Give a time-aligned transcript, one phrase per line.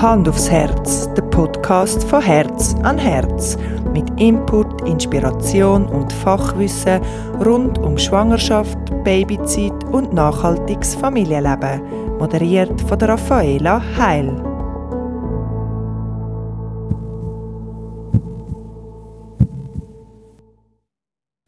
[0.00, 3.58] Hand aufs Herz, der Podcast von Herz an Herz.
[3.92, 7.02] Mit Input, Inspiration und Fachwissen
[7.44, 12.16] rund um Schwangerschaft, Babyzeit und nachhaltiges Familienleben.
[12.16, 14.28] Moderiert von der Raffaela Heil.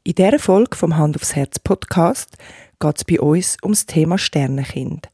[0.04, 2.36] In dieser Folge vom Hand aufs Herz Podcast
[2.78, 5.08] geht es bei uns ums Thema Sternenkind.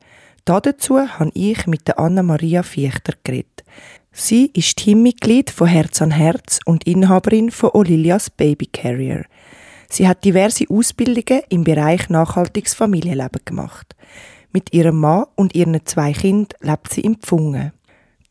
[0.48, 3.64] Dazu habe ich mit Anna-Maria Fichter geredet.
[4.12, 9.26] Sie ist Teammitglied von Herz an Herz und Inhaberin von Olilias Baby Carrier.
[9.90, 13.94] Sie hat diverse Ausbildungen im Bereich nachhaltiges Familienleben gemacht.
[14.50, 17.72] Mit ihrem Mann und ihren zwei Kindern lebt sie in Pfungen.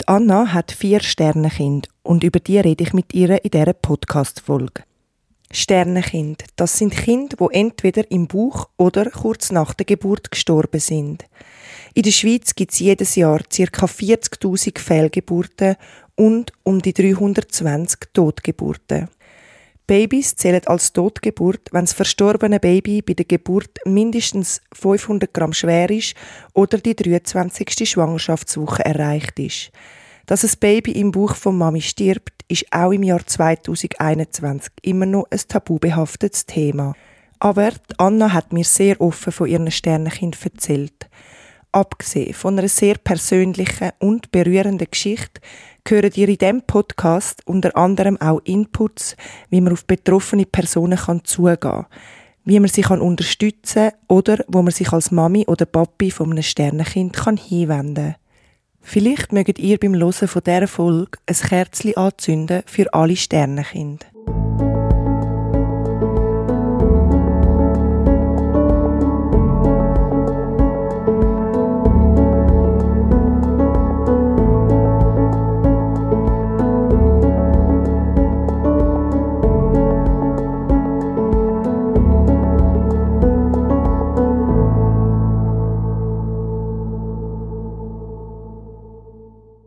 [0.02, 4.82] Die Anna hat vier Sternenkind und über die rede ich mit ihr in dieser Podcast-Folge.
[5.52, 11.24] Sternenkind, das sind Kinder, die entweder im Bauch oder kurz nach der Geburt gestorben sind.
[11.98, 13.86] In der Schweiz gibt es jedes Jahr ca.
[13.88, 15.78] 40.000 Fehlgeburten
[16.14, 19.10] und um die 320 Totgeburten.
[19.88, 25.90] Babys zählen als Totgeburt, wenn das verstorbene Baby bei der Geburt mindestens 500 Gramm schwer
[25.90, 26.14] ist
[26.54, 27.90] oder die 23.
[27.90, 29.72] Schwangerschaftswoche erreicht ist.
[30.28, 35.26] Dass ein Baby im Bauch von Mami stirbt, ist auch im Jahr 2021 immer noch
[35.32, 36.94] ein tabubehaftetes Thema.
[37.40, 41.08] Aber Anna hat mir sehr offen von ihren Sternenkind erzählt.
[41.78, 45.42] Abgesehen von einer sehr persönlichen und berührenden Geschichte
[45.88, 49.16] hören ihr in diesem Podcast unter anderem auch Inputs,
[49.52, 51.86] wie man auf betroffene Personen kann zugehen kann,
[52.46, 53.00] wie man sie kann
[54.08, 58.16] oder wo man sich als Mami oder Papi von einem Sternenkind kann hinwenden
[58.82, 64.08] Vielleicht mögt ihr beim Hören dieser Folge ein Kerzchen anzünden für alle Sternenkinder.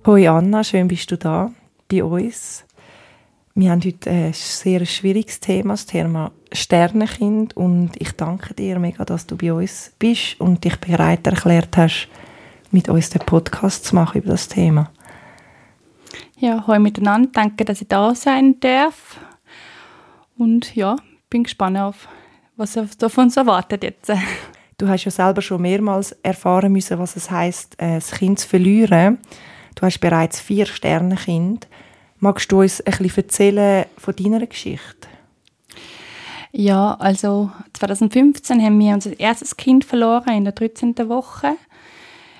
[0.06, 1.50] Hoi Anna, schön bist du da
[1.90, 2.64] bei uns.
[3.54, 7.54] Wir haben heute ein sehr schwieriges Thema, das Thema Sternenkind.
[7.54, 12.08] Und ich danke dir mega, dass du bei uns bist und dich bereit erklärt hast,
[12.70, 14.90] mit uns den Podcast zu machen über das Thema.
[16.38, 17.28] Ja, hoi miteinander.
[17.30, 19.20] Danke, dass ich da sein darf.
[20.38, 20.96] Und ja,
[21.28, 22.08] bin gespannt auf,
[22.56, 24.10] was auf uns erwartet jetzt.
[24.78, 28.48] Du hast ja selber schon mehrmals erfahren müssen, was es heißt, äh, das Kind zu
[28.48, 29.18] verlieren.
[29.74, 31.68] Du hast bereits vier Sternenkind.
[32.18, 35.08] Magst du uns ein bisschen erzählen von deiner Geschichte?
[36.52, 40.96] Ja, also 2015 haben wir unser erstes Kind verloren in der 13.
[41.08, 41.56] Woche.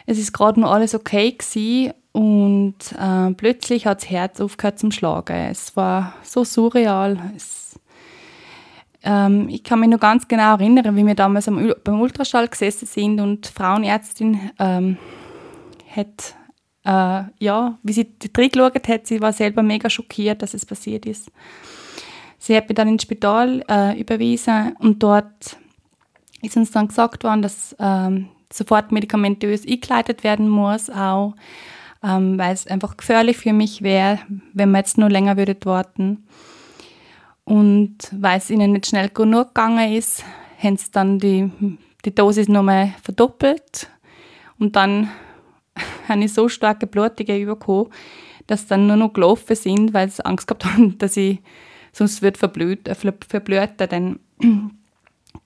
[0.07, 4.91] Es ist gerade noch alles okay gewesen und äh, plötzlich hat das Herz aufgehört zum
[4.91, 5.37] Schlagen.
[5.51, 7.33] Es war so surreal.
[7.37, 7.79] Es,
[9.05, 12.87] ähm, ich kann mich noch ganz genau erinnern, wie wir damals am, beim Ultraschall gesessen
[12.87, 14.99] sind und die Frauenärztin ähm,
[15.95, 16.35] hat
[16.85, 21.31] äh, ja, wie sie reingeschaut hat, sie war selber mega schockiert, dass es passiert ist.
[22.39, 25.57] Sie hat mich dann ins Spital äh, überwiesen und dort
[26.43, 31.35] ist uns dann gesagt worden, dass ähm, sofort medikamentös eingeleitet werden muss, auch
[32.03, 34.21] ähm, weil es einfach gefährlich für mich wäre,
[34.55, 36.27] wenn wir jetzt nur länger würde warten.
[37.45, 40.25] Und weil es ihnen nicht schnell genug gegangen ist,
[40.63, 41.51] haben sie dann die,
[42.05, 43.91] die Dosis nochmal verdoppelt.
[44.59, 45.11] Und dann
[46.09, 47.91] habe ich so starke Blutungen bekommen,
[48.47, 51.41] dass dann nur noch gelaufen sind, weil sie Angst gehabt haben, dass ich
[51.93, 53.89] sonst wird verblüht, äh.
[53.89, 54.21] Dann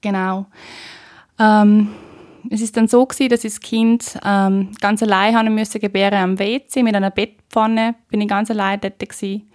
[0.01, 0.47] genau.
[1.39, 1.89] Ähm,
[2.51, 6.19] es ist dann so gewesen, dass ich das Kind ähm, ganz allein haben müssen gebären
[6.19, 7.95] am WC mit einer Bettpfanne.
[8.11, 9.49] Bin ich ganz allein dort gewesen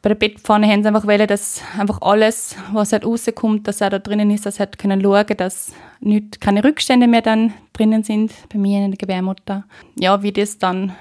[0.00, 3.90] bei der Bettpfanne haben sie einfach wollen, dass einfach alles, was halt rauskommt, dass er
[3.90, 8.04] da drinnen ist, dass sie halt können schauen, dass nicht, keine Rückstände mehr dann drinnen
[8.04, 9.64] sind, bei mir in der Gebärmutter.
[9.98, 10.92] Ja, wie das dann,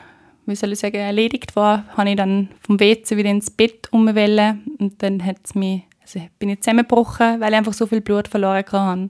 [0.47, 4.57] wie soll ich sagen, erledigt war, habe ich dann vom WC wieder ins Bett umgewählt
[4.79, 8.65] und dann hat's mich, also bin ich zusammengebrochen, weil ich einfach so viel Blut verloren
[8.65, 9.09] hatte.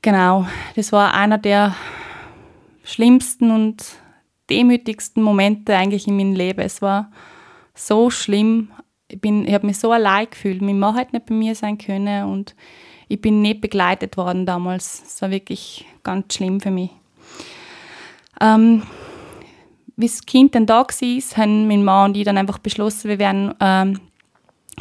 [0.00, 0.46] Genau,
[0.76, 1.74] das war einer der
[2.84, 3.84] schlimmsten und
[4.50, 6.60] demütigsten Momente eigentlich in meinem Leben.
[6.60, 7.10] Es war
[7.74, 8.70] so schlimm.
[9.08, 10.62] Ich, ich habe mich so allein gefühlt.
[10.62, 12.54] Mein Mann hat nicht bei mir sein können und
[13.08, 15.02] ich bin nicht begleitet worden damals.
[15.04, 16.90] Es war wirklich ganz schlimm für mich.
[18.40, 18.82] Ähm,
[19.96, 23.18] wie das Kind dann da war, haben mein Mann und ich dann einfach beschlossen, wir
[23.18, 24.00] werden, ähm,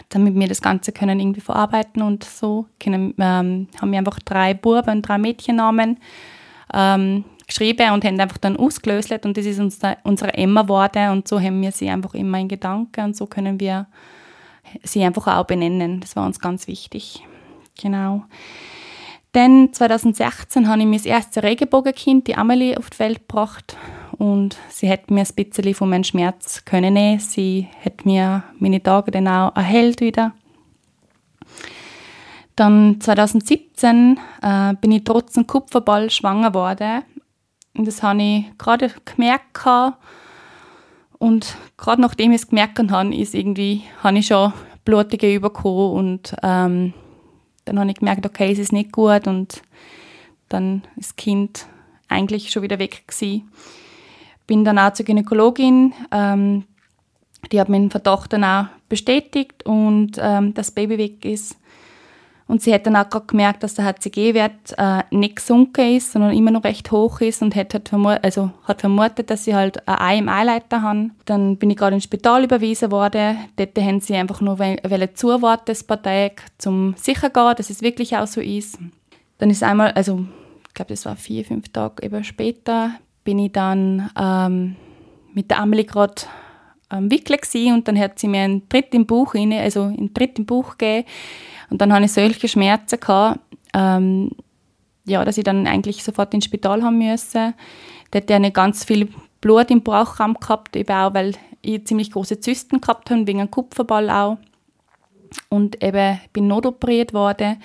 [0.09, 4.53] damit wir das Ganze können irgendwie verarbeiten und so, können, ähm, haben wir einfach drei
[4.53, 5.99] Buben und drei Mädchennamen
[6.73, 11.11] ähm, geschrieben und haben einfach dann ausgelöst und das ist uns da, unsere Emma geworden
[11.11, 13.87] und so haben wir sie einfach immer in Gedanken und so können wir
[14.83, 15.99] sie einfach auch benennen.
[15.99, 17.23] Das war uns ganz wichtig.
[17.81, 18.23] Genau.
[19.33, 23.77] Dann 2016 habe ich mein erstes Regenbogenkind, die Amelie, auf die Welt gebracht
[24.17, 27.19] und sie hat mir ein bisschen von meinem Schmerz können.
[27.19, 30.33] Sie hat mir meine Tage dann auch erhellt wieder.
[32.55, 37.03] Dann 2017 äh, bin ich trotz dem Kupferball schwanger geworden.
[37.75, 39.65] Und das habe ich gerade gemerkt.
[41.17, 44.53] Und gerade nachdem ich es gemerkt habe, ist irgendwie, habe ich schon
[44.85, 46.93] blutige bekommen und ähm,
[47.65, 49.61] dann habe ich gemerkt, okay, es ist nicht gut und
[50.49, 51.67] dann ist das Kind
[52.07, 53.49] eigentlich schon wieder weg gewesen.
[54.47, 56.65] Bin dann auch zur Gynäkologin, ähm,
[57.51, 61.55] die hat meinen Verdacht dann auch bestätigt und ähm, das Baby weg ist.
[62.51, 66.51] Und sie hat dann auch gemerkt, dass der HCG-Wert äh, nicht gesunken ist, sondern immer
[66.51, 70.27] noch recht hoch ist und hat, hat, vermutet, also hat vermutet, dass sie halt ein
[70.27, 71.15] Eileiter haben.
[71.23, 73.37] Dann bin ich gerade ins Spital überwiesen worden.
[73.55, 74.57] Dort haben sie einfach nur
[75.13, 78.77] zuwarten, ein paar Tage, zum sicher gehen, dass es wirklich auch so ist.
[79.37, 80.25] Dann ist einmal, also
[80.67, 82.91] ich glaube, das war vier, fünf Tage eben später,
[83.23, 84.75] bin ich dann ähm,
[85.33, 86.23] mit der Amelie gerade
[86.89, 90.37] am Wickeln und dann hat sie mir einen Tritt im Bauch rein, also einen Tritt
[90.37, 91.07] im Bauch gegeben
[91.71, 93.39] und dann hatte ich solche Schmerzen, gehabt,
[93.73, 94.31] ähm,
[95.05, 97.53] ja, dass ich dann eigentlich sofort ins Spital haben musste.
[98.11, 99.07] Dort hatte ich ganz viel
[99.39, 103.49] Blut im Bauchraum gehabt, eben auch, weil ich ziemlich große Zysten gehabt habe, wegen einem
[103.49, 104.37] Kupferball auch.
[105.49, 107.61] Und eben bin notoperiert worden.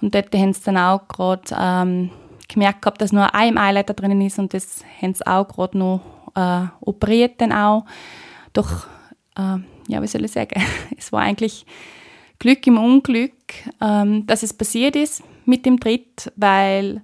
[0.00, 2.10] Und dort haben sie dann auch gerade ähm,
[2.48, 6.00] gemerkt gehabt, dass nur ein Eileiter drinnen ist und das haben sie auch gerade noch
[6.34, 7.84] äh, operiert dann auch.
[8.52, 8.86] Doch,
[9.36, 10.60] äh, ja, wie soll ich sagen,
[10.98, 11.64] es war eigentlich
[12.40, 13.32] Glück im Unglück,
[13.80, 17.02] ähm, dass es passiert ist mit dem Tritt, weil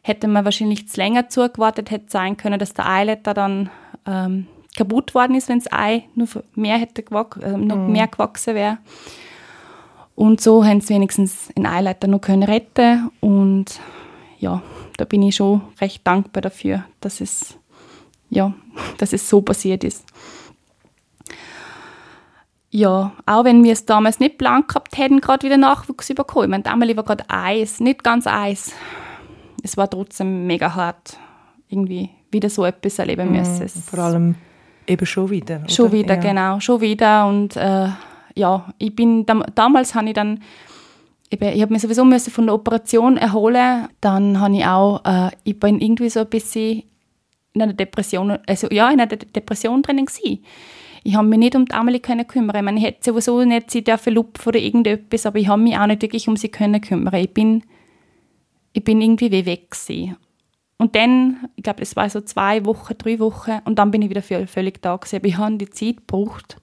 [0.00, 3.68] hätte man wahrscheinlich länger zugewartet, hätte sein können, dass der Eiletter dann
[4.06, 4.46] ähm,
[4.76, 7.92] kaputt worden ist, wenn das Ei nur mehr hätte äh, noch mm.
[7.92, 8.78] mehr gewachsen wäre.
[10.14, 13.80] Und so haben sie wenigstens den Eileiter noch können retten und
[14.38, 14.62] ja,
[14.96, 17.58] da bin ich schon recht dankbar dafür, dass es
[18.30, 18.54] ja,
[18.98, 20.04] dass es so passiert ist
[22.76, 26.44] ja, auch wenn wir es damals nicht blank gehabt hätten, gerade wieder Nachwuchs bekommen.
[26.44, 28.74] Ich meine, damals war gerade Eis, nicht ganz Eis.
[29.62, 31.16] Es war trotzdem mega hart,
[31.70, 33.66] irgendwie wieder so etwas erleben mhm, müssen.
[33.66, 34.34] vor allem
[34.86, 35.60] eben schon wieder.
[35.60, 35.68] Oder?
[35.70, 36.20] Schon wieder, ja.
[36.20, 37.26] genau, schon wieder.
[37.26, 37.88] Und äh,
[38.34, 39.24] ja, ich bin,
[39.54, 40.42] damals habe ich dann,
[41.30, 43.88] eben, ich habe mich sowieso müssen von der Operation erholen.
[44.02, 46.82] Dann habe ich auch, äh, ich bin irgendwie so ein bisschen
[47.54, 50.44] in einer Depression, also ja, in einer Depression drinnen gewesen
[51.06, 52.56] ich habe mich nicht um die Amelie können kümmern.
[52.56, 55.78] Ich, meine, ich hätte sowieso nicht sie dürfen lupfen oder irgendetwas, aber ich habe mich
[55.78, 57.14] auch nicht wirklich um sie können kümmern.
[57.14, 57.62] Ich bin,
[58.72, 60.16] ich bin irgendwie wie weg gewesen.
[60.78, 64.10] Und dann, ich glaube, es war so zwei Wochen, drei Wochen, und dann bin ich
[64.10, 65.16] wieder völlig da gewesen.
[65.16, 66.56] Aber ich habe die Zeit gebraucht,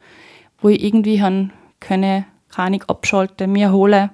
[0.59, 1.49] wo ich irgendwie habe
[1.79, 4.09] können, keine abschalten, mir holen.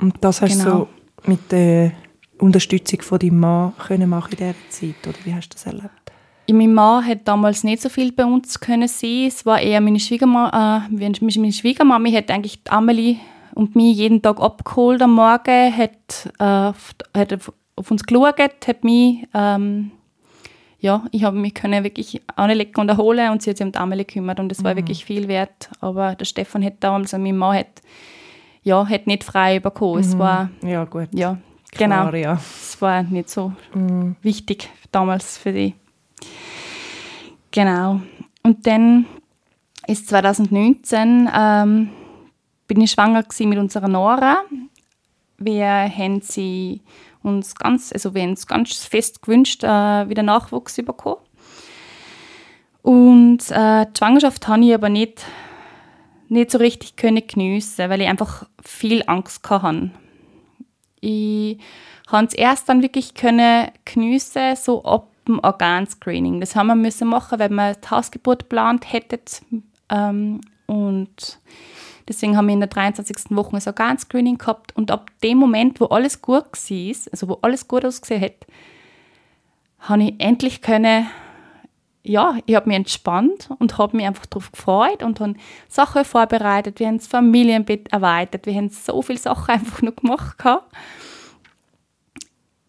[0.00, 0.88] Und das hast genau.
[1.24, 1.92] du mit der
[2.38, 6.01] Unterstützung von deinem Mann können machen in dieser Zeit, oder wie hast du das erlebt?
[6.50, 9.26] Mein Mann hat damals nicht so viel bei uns können sein.
[9.26, 10.86] Es war eher meine Schwiegermama.
[10.90, 13.16] Äh, meine Schwiegermami hat eigentlich Amelie
[13.54, 16.72] und mich jeden Tag abgeholt am Morgen, hat, äh,
[17.18, 17.32] hat
[17.76, 19.92] auf uns geschaut, hat mich, ähm,
[20.78, 23.78] ja, ich habe mich können wirklich anlegen und erholen und sie hat sich um die
[23.78, 24.78] Amelie gekümmert und das war mhm.
[24.78, 25.70] wirklich viel wert.
[25.80, 27.82] Aber der Stefan hat damals, also mein Mann hat,
[28.62, 30.02] ja, hat nicht frei bekommen.
[30.02, 30.08] Mhm.
[30.08, 31.08] Es war, ja, gut.
[31.12, 31.38] Ja,
[31.70, 32.08] genau.
[32.08, 32.32] Klar, ja.
[32.34, 34.16] Es war nicht so mhm.
[34.22, 35.74] wichtig damals für die.
[37.52, 38.00] Genau.
[38.42, 39.06] Und dann
[39.86, 41.90] ist 2019 ähm,
[42.66, 44.38] bin ich schwanger mit unserer Nora.
[45.38, 46.80] Wir haben sie
[47.22, 51.20] uns ganz, also wir haben uns ganz fest gewünscht, äh, wieder Nachwuchs bekommen.
[52.80, 55.24] Und äh, die Schwangerschaft habe ich aber nicht,
[56.28, 59.90] nicht so richtig können geniessen, weil ich einfach viel Angst hatte.
[61.00, 61.58] Ich
[62.08, 66.40] konnte es erst dann wirklich können geniessen, so ab dem Organscreening.
[66.40, 69.62] Das haben wir müssen machen, weil wir die Hausgeburt geplant hätten.
[69.88, 71.38] Ähm, und
[72.08, 73.36] deswegen haben wir in der 23.
[73.36, 74.76] Woche ein Organscreening gehabt.
[74.76, 78.46] Und ab dem Moment, wo alles gut war, also wo alles gut ausgesehen hat,
[79.80, 81.08] habe ich endlich können,
[82.04, 85.34] ja, ich habe mich entspannt und habe mich einfach darauf gefreut und habe
[85.68, 86.80] Sachen vorbereitet.
[86.80, 88.46] Wir haben das Familienbett erweitert.
[88.46, 90.36] Wir haben so viele Sachen einfach noch gemacht.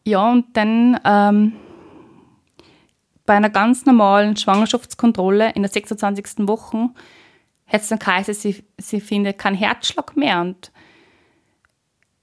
[0.05, 1.53] Ja, und dann ähm,
[3.25, 6.47] bei einer ganz normalen Schwangerschaftskontrolle in der 26.
[6.47, 6.89] Woche
[7.67, 10.41] hat es dann geheißen, sie, sie findet keinen Herzschlag mehr.
[10.41, 10.71] Und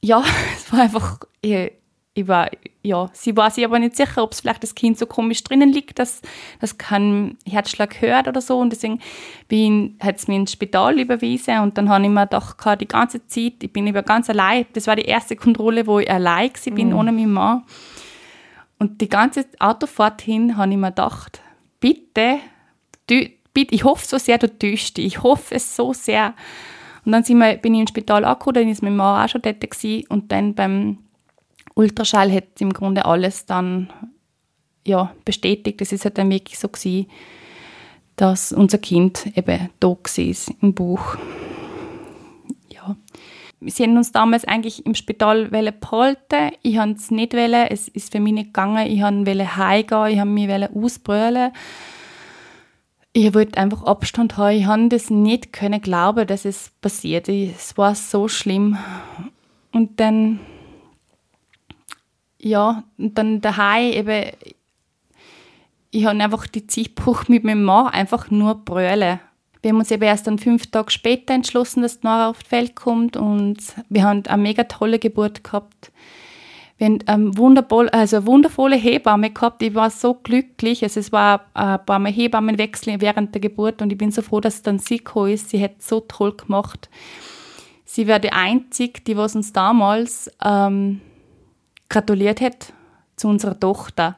[0.02, 0.22] ja,
[0.56, 1.72] es war einfach, ich,
[2.12, 2.50] ich war,
[2.82, 5.72] ja, sie war sich aber nicht sicher, ob es vielleicht das Kind so komisch drinnen
[5.72, 6.20] liegt, dass
[6.60, 8.58] das keinen Herzschlag hört oder so.
[8.58, 9.00] Und deswegen
[10.00, 13.54] hat es mich ins Spital überwiesen und dann habe ich mir doch die ganze Zeit,
[13.62, 16.88] ich bin über ganz allein, das war die erste Kontrolle, wo ich allein war, bin,
[16.88, 16.96] mhm.
[16.96, 17.62] ohne meinen Mann.
[18.80, 21.42] Und die ganze Autofahrt hin habe ich mir gedacht,
[21.80, 22.38] bitte,
[23.06, 25.04] du, bitte, ich hoffe so sehr, du täuschst dich.
[25.04, 26.34] Ich hoffe es so sehr.
[27.04, 29.42] Und dann sind wir, bin ich im Spital angekommen, dann ist mein Mann auch schon
[29.42, 30.98] dort gewesen, und dann beim
[31.74, 33.92] Ultraschall hat im Grunde alles dann
[34.86, 35.80] ja, bestätigt.
[35.82, 37.06] Es ist halt dann wirklich so gewesen,
[38.16, 41.16] dass unser Kind eben da war im Buch.
[43.60, 46.56] Sie haben uns damals eigentlich im Spital behalten.
[46.62, 47.34] Ich wollte es nicht.
[47.34, 47.66] Wollen.
[47.68, 48.86] Es ist für mich nicht gegangen.
[48.86, 50.06] Ich wollte heimgehen.
[50.08, 51.52] Ich wollte mich ausbrüllen.
[53.12, 54.56] Ich wollte einfach Abstand haben.
[54.56, 57.28] Ich konnte das nicht können glauben, dass es passiert.
[57.28, 58.78] Es war so schlimm.
[59.72, 60.40] Und dann
[62.42, 64.30] ja, und dann daheim eben,
[65.90, 69.20] ich habe einfach die Zeit gebraucht, mit meinem Mann einfach nur brüllen.
[69.62, 72.76] Wir haben uns eben erst dann fünf Tage später entschlossen, dass Nora auf die Welt
[72.76, 75.92] kommt und wir haben eine mega tolle Geburt gehabt.
[76.78, 79.60] Wir haben eine wundervolle, also eine wundervolle Hebamme gehabt.
[79.62, 80.82] Ich war so glücklich.
[80.82, 84.40] Also es war ein paar Mal Hebammenwechsel während der Geburt und ich bin so froh,
[84.40, 85.50] dass dann sie gekommen ist.
[85.50, 86.88] Sie hat so toll gemacht.
[87.84, 91.02] Sie war die Einzige, die was uns damals ähm,
[91.90, 92.72] gratuliert hat
[93.16, 94.16] zu unserer Tochter.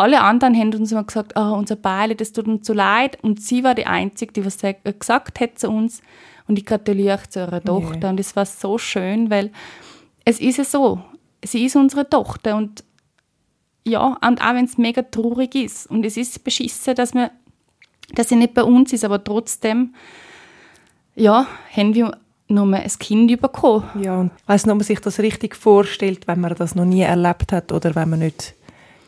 [0.00, 3.18] Alle anderen haben uns immer gesagt, oh, unser Beile, das tut uns so leid.
[3.22, 6.00] Und sie war die Einzige, die was äh, gesagt hat zu uns
[6.48, 7.98] und ich gratuliere zu ihrer Tochter.
[7.98, 8.06] Nee.
[8.08, 9.52] Und es war so schön, weil
[10.24, 11.00] es ist ja so,
[11.44, 12.82] sie ist unsere Tochter und
[13.86, 17.30] ja, und auch wenn es mega traurig ist und es ist beschissen, dass, wir,
[18.14, 19.94] dass sie nicht bei uns ist, aber trotzdem,
[21.14, 22.16] ja, haben wir
[22.48, 23.84] nur ein Kind bekommen.
[24.02, 26.84] Ja, und ich weiss nicht, ob man sich das richtig vorstellt, wenn man das noch
[26.84, 28.54] nie erlebt hat oder wenn man nicht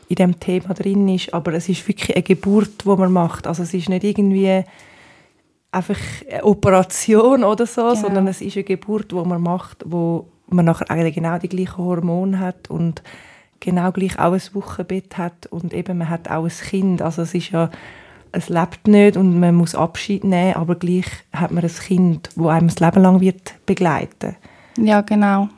[0.09, 3.47] in dem Thema drin ist, aber es ist wirklich eine Geburt, die man macht.
[3.47, 4.63] Also es ist nicht irgendwie
[5.71, 7.95] einfach eine Operation oder so, genau.
[7.95, 11.77] sondern es ist eine Geburt, die man macht, wo man nachher eigentlich genau die gleichen
[11.77, 13.01] Hormone hat und
[13.59, 17.01] genau gleich auch ein Wochenbett hat und eben man hat auch ein Kind.
[17.01, 17.69] Also es ist ja
[18.33, 22.47] es lebt nicht und man muss Abschied nehmen, aber gleich hat man ein Kind, wo
[22.47, 24.35] einem das Leben lang wird begleiten.
[24.77, 25.49] Ja, genau.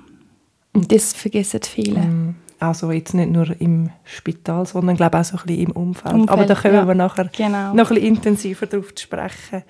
[0.74, 2.02] Und das vergessen viele.
[2.02, 6.14] Mm, also jetzt nicht nur im Spital, sondern glaube auch so ein bisschen im Umfeld.
[6.14, 6.88] Umfeld aber da kommen ja.
[6.88, 7.74] wir nachher genau.
[7.74, 9.64] noch ein bisschen intensiver darauf zu sprechen.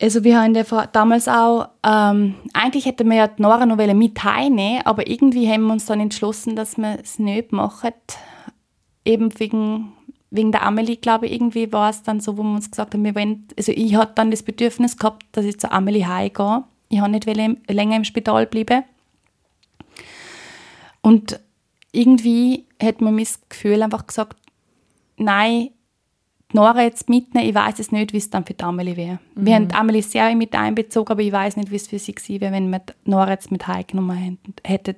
[0.00, 0.54] Also wir haben
[0.92, 5.64] damals auch, ähm, eigentlich hätten wir ja die Nora noch mit heimnehmen, aber irgendwie haben
[5.64, 7.92] wir uns dann entschlossen, dass wir es nicht machen,
[9.04, 9.92] eben wegen
[10.30, 13.04] wegen der Amelie, glaube ich, irgendwie war es dann so, wo wir uns gesagt haben,
[13.04, 16.64] wir wollen, also ich hatte dann das Bedürfnis gehabt, dass ich zur Amelie heimgehe.
[16.88, 18.84] Ich habe nicht länger im Spital bleiben.
[21.00, 21.40] Und
[21.96, 24.36] irgendwie hat man mir das Gefühl einfach gesagt,
[25.16, 25.70] nein,
[26.52, 29.18] die Nora jetzt mitnehmen, ich weiß es nicht, wie es dann für die Amelie wäre.
[29.34, 29.46] Mhm.
[29.46, 32.14] Wir haben die Amelie sehr mit einbezogen, aber ich weiß nicht, wie es für sie
[32.14, 34.96] gewesen wäre, wenn wir die Nora jetzt mit heimgenommen hätten.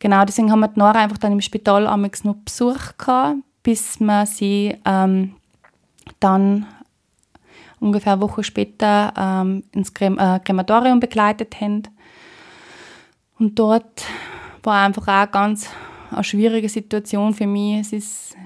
[0.00, 4.00] Genau, deswegen haben wir die Nora einfach dann im Spital einmal noch Besuch gehabt, bis
[4.00, 5.36] wir sie ähm,
[6.18, 6.66] dann
[7.78, 11.82] ungefähr eine Woche später ähm, ins Krem äh, Krematorium begleitet haben.
[13.38, 14.04] Und dort
[14.62, 15.68] war einfach auch ganz
[16.10, 17.80] eine schwierige Situation für mich.
[17.80, 18.36] Es ist,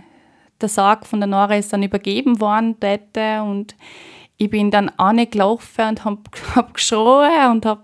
[0.61, 3.75] der Sarg von der Nora ist dann übergeben worden dort und
[4.37, 6.21] ich bin dann angelaufen und habe
[6.54, 7.83] hab geschrien und habe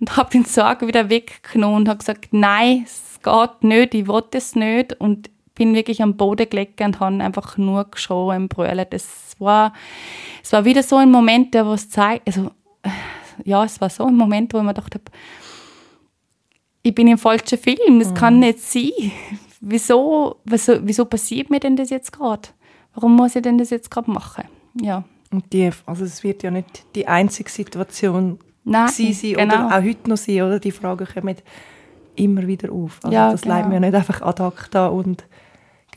[0.00, 4.24] und hab den Sarg wieder weggenommen und habe gesagt, nein, es geht nicht, ich will
[4.32, 4.98] es nicht.
[4.98, 8.86] Und bin wirklich am Boden gelegt und habe einfach nur geschrien, brüllen.
[8.88, 9.74] Das war,
[10.42, 12.50] es war wieder so ein Moment, der was zeigt, also,
[13.44, 15.04] ja, es war so ein Moment, wo ich mir gedacht habe,
[16.82, 18.14] ich bin im falschen Film, das mhm.
[18.14, 18.90] kann nicht sein.
[19.60, 22.48] Wieso, wieso, wieso passiert mir denn das jetzt gerade?
[22.94, 24.44] Warum muss ich denn das jetzt gerade machen?
[24.80, 25.04] Ja.
[25.30, 29.42] Und die, also es wird ja nicht die einzige Situation Nein, sein genau.
[29.44, 30.58] oder auch heute noch sein, oder?
[30.58, 31.36] Die Fragen kommen
[32.16, 32.98] immer wieder auf.
[33.02, 33.54] Also ja, das genau.
[33.54, 35.24] leidet mir nicht einfach ad acta und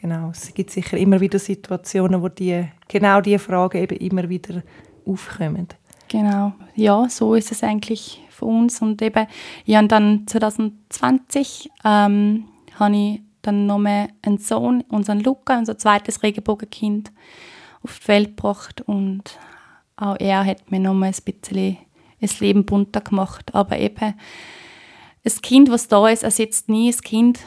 [0.04, 4.62] Genau, es gibt sicher immer wieder Situationen, wo die, genau diese Fragen eben immer wieder
[5.06, 5.70] aufkommen.
[6.10, 8.82] Genau, ja, so ist es eigentlich für uns.
[8.82, 9.28] Und eben,
[9.66, 12.46] ja, und dann 2020 ähm,
[12.80, 17.12] habe ich dann nochmal einen Sohn, unseren Luca, unser zweites Regenbogenkind,
[17.84, 18.82] auf die Welt gebracht.
[18.82, 19.38] Und
[19.98, 21.78] auch er hat mir nochmal ein bisschen
[22.22, 23.54] das Leben bunter gemacht.
[23.54, 24.14] Aber eben,
[25.24, 27.40] das Kind, was da ist, ersetzt nie das Kind,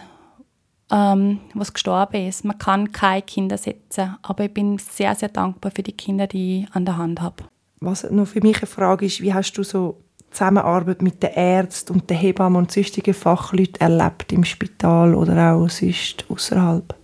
[0.91, 2.45] ähm, was gestorben ist.
[2.45, 6.63] Man kann keine Kinder setzen, aber ich bin sehr, sehr dankbar für die Kinder, die
[6.63, 7.45] ich an der Hand habe.
[7.81, 10.01] Was noch für mich eine Frage ist, wie hast du so
[10.31, 15.69] Zusammenarbeit mit den Ärzten und den Hebammen und sonstigen Fachleuten erlebt im Spital oder auch
[15.69, 16.95] sonst außerhalb?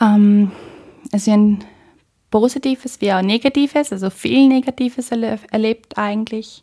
[0.00, 0.52] Ähm,
[1.12, 1.64] also ein
[2.30, 6.62] Positives wie auch Negatives, also viel Negatives erlebt eigentlich.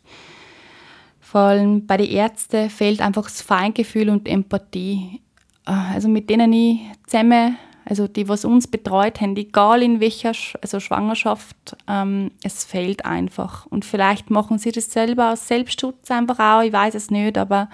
[1.20, 5.20] Vor allem bei den Ärzten fehlt einfach das Feingefühl und Empathie.
[5.66, 10.32] Äh, also mit denen ich zusammen also die, was uns betreut haben, egal in welcher
[10.60, 13.64] also Schwangerschaft, ähm, es fehlt einfach.
[13.66, 17.70] Und vielleicht machen sie das selber aus Selbstschutz einfach auch, ich weiß es nicht, aber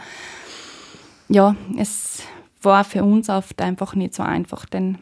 [1.29, 2.23] ja, es
[2.63, 4.99] war für uns oft einfach nicht so einfach, denn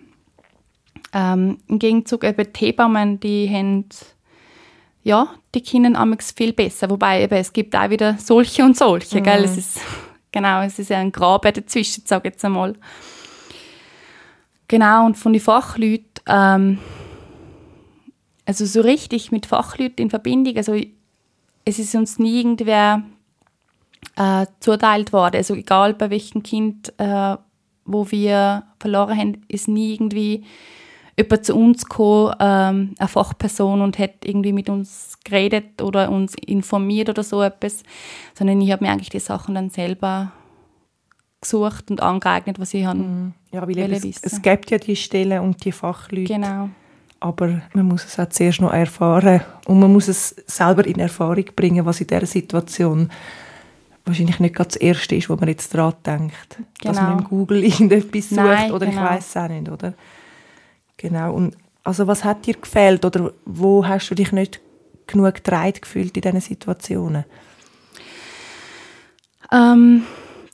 [1.12, 3.84] ähm, im Gegenzug eben die Hebammen, die haben
[5.02, 9.18] ja, die können amigs viel besser, wobei eben, es gibt auch wieder solche und solche,
[9.18, 9.24] mhm.
[9.24, 9.44] gell?
[9.44, 9.80] Es ist,
[10.30, 12.76] genau, es ist ja ein Graben dazwischen, sage ich jetzt einmal.
[14.72, 16.78] Genau, und von den Fachleuten, ähm,
[18.46, 20.74] also so richtig mit Fachleuten in Verbindung, also
[21.66, 23.02] es ist uns nie irgendwer
[24.16, 27.36] äh, zuteilt worden, also egal bei welchem Kind, äh,
[27.84, 30.42] wo wir verloren haben, ist nie irgendwie
[31.18, 36.34] jemand zu uns gekommen, ähm, eine Fachperson, und hat irgendwie mit uns geredet oder uns
[36.46, 37.82] informiert oder so etwas,
[38.32, 40.32] sondern ich habe mir eigentlich die Sachen dann selber
[41.42, 43.34] gesucht und angeeignet, was ich mhm.
[43.50, 44.22] ja, weil es, wissen.
[44.22, 46.32] es gibt ja die Stellen und die Fachleute.
[46.32, 46.70] Genau.
[47.20, 51.44] Aber man muss es auch zuerst noch erfahren und man muss es selber in Erfahrung
[51.54, 53.10] bringen, was in dieser Situation
[54.04, 56.56] wahrscheinlich nicht gerade das Erste ist, wo man jetzt daran denkt.
[56.80, 56.92] Genau.
[56.92, 59.04] Dass man im Google irgendetwas sucht Nein, oder genau.
[59.04, 59.94] ich weiß es auch nicht, oder?
[60.96, 61.34] Genau.
[61.34, 64.60] Und also was hat dir gefehlt oder wo hast du dich nicht
[65.06, 67.24] genug getragen gefühlt in diesen Situationen?
[69.52, 70.04] Ähm,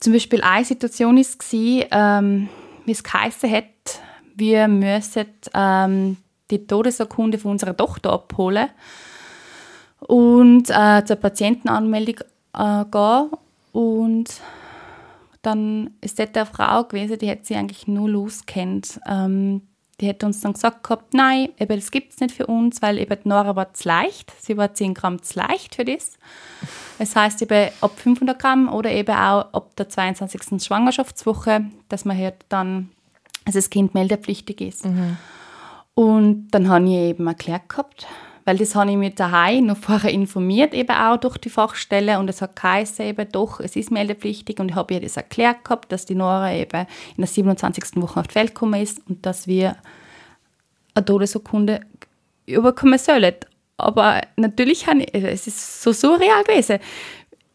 [0.00, 2.48] zum Beispiel eine Situation war, ähm,
[2.84, 3.64] wie es geheißen hat,
[4.36, 6.16] wir müssen ähm,
[6.50, 8.68] die Todesurkunde von unserer Tochter abholen
[10.00, 12.20] und äh, zur Patientenanmeldung
[12.54, 13.30] äh, gehen.
[13.72, 14.40] Und
[15.42, 19.00] dann ist dort eine Frau gewesen, die hat sie eigentlich nur loskennt.
[19.08, 19.62] Ähm,
[20.00, 22.98] die hat uns dann gesagt gehabt, nein, eben das gibt es nicht für uns, weil
[22.98, 24.32] eben die Nora war zu leicht.
[24.40, 26.18] Sie war 10 Gramm zu leicht für das.
[26.98, 30.62] Das heißt eben ab 500 Gramm oder eben auch ab der 22.
[30.64, 32.90] Schwangerschaftswoche, dass man halt dann,
[33.44, 34.84] also das Kind meldepflichtig ist.
[34.84, 35.16] Mhm.
[35.94, 38.06] Und dann habe ich eben erklärt gehabt,
[38.48, 42.30] weil das habe ich mir daheim noch vorher informiert, eben auch durch die Fachstelle und
[42.30, 45.92] es hat geheißen eben, doch, es ist meldepflichtig und ich habe ihr das erklärt gehabt,
[45.92, 47.96] dass die Nora eben in der 27.
[47.96, 49.76] Woche auf die Welt gekommen ist und dass wir
[50.94, 51.82] eine Todesurkunde
[52.46, 53.34] überkommen sollen.
[53.76, 56.78] Aber natürlich ich, es ist so surreal gewesen,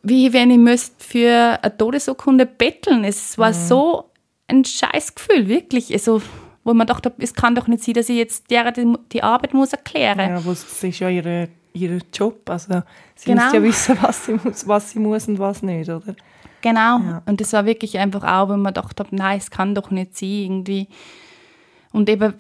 [0.04, 3.04] wie wenn ich müsste für eine Todesurkunde betteln.
[3.04, 3.54] Es war mhm.
[3.56, 4.12] so
[4.48, 5.92] ein Scheißgefühl, wirklich.
[5.92, 6.22] Also,
[6.64, 9.74] wo man dachte, es kann doch nicht sein, dass ich jetzt die, die Arbeit muss
[9.74, 10.44] erklären muss.
[10.44, 12.50] Ja, aber es ist ja ihr, ihr Job.
[12.50, 12.84] Also,
[13.16, 13.44] sie genau.
[13.44, 16.16] muss ja wissen, was sie, muss, was sie muss und was nicht, oder?
[16.62, 17.00] Genau.
[17.00, 17.22] Ja.
[17.26, 20.30] Und das war wirklich einfach auch, wo man dachte, nein, es kann doch nicht sein,
[20.30, 20.88] irgendwie.
[21.92, 22.34] Und eben,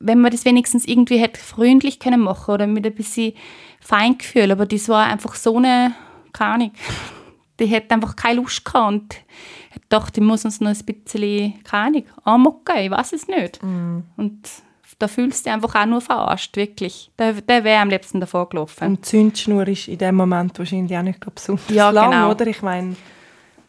[0.00, 3.34] wenn man das wenigstens irgendwie hätte freundlich können machen oder mit ein bisschen
[3.80, 5.94] Feingefühl, aber das war einfach so eine,
[6.32, 6.72] keine Ahnung,
[7.58, 9.16] die hätte einfach keine Lust gehabt und
[9.70, 13.62] ich dachte, ich muss uns noch ein bisschen, keine Ahnung, anmocken, ich weiß es nicht.
[13.62, 14.00] Mm.
[14.16, 14.48] Und
[14.98, 17.10] da fühlst du dich einfach auch nur verarscht, wirklich.
[17.18, 18.88] Der, der wäre am liebsten davor gelaufen.
[18.88, 22.30] Und die Zündschnur ist in dem Moment wahrscheinlich auch nicht besonders ja, lang, genau.
[22.30, 22.46] oder?
[22.46, 22.96] Ich meine,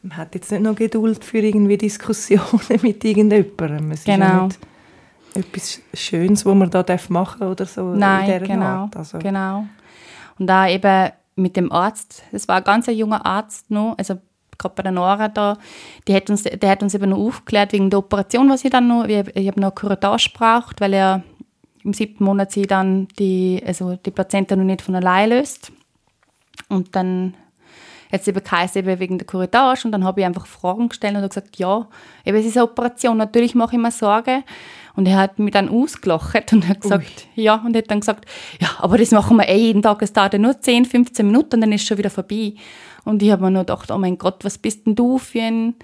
[0.02, 3.92] man hat jetzt nicht noch Geduld für irgendwie Diskussionen mit irgendjemandem.
[3.92, 4.48] Es genau.
[4.48, 9.20] Ist ja etwas Schönes, was man da machen darf oder so Nein, genau, also.
[9.20, 9.66] genau.
[10.40, 14.16] Und da eben mit dem Arzt, das war ein ganz junger Arzt noch, also
[14.60, 15.58] gerade bei der Nora da,
[16.08, 18.88] die hat uns, der hat uns eben noch aufgeklärt wegen der Operation, was ich dann
[18.88, 21.24] noch, ich, ich habe noch Curettage gebraucht, weil er
[21.84, 25.72] im siebten Monat sie dann die, also die Plazenta noch nicht von allein löst.
[26.68, 27.36] Und dann
[28.12, 31.16] hat es eben geheißen, eben wegen der Curettage und dann habe ich einfach Fragen gestellt
[31.16, 31.88] und gesagt, ja,
[32.26, 34.44] eben es ist eine Operation, natürlich mache ich mir Sorgen,
[35.00, 37.44] und er hat mich dann ausgelacht und hat gesagt, Ui.
[37.44, 38.26] ja, und hat dann gesagt,
[38.60, 41.62] ja, aber das machen wir eh jeden Tag, es dauert nur 10, 15 Minuten und
[41.62, 42.54] dann ist es schon wieder vorbei.
[43.06, 45.76] Und ich habe mir nur gedacht, oh mein Gott, was bist denn du für ein,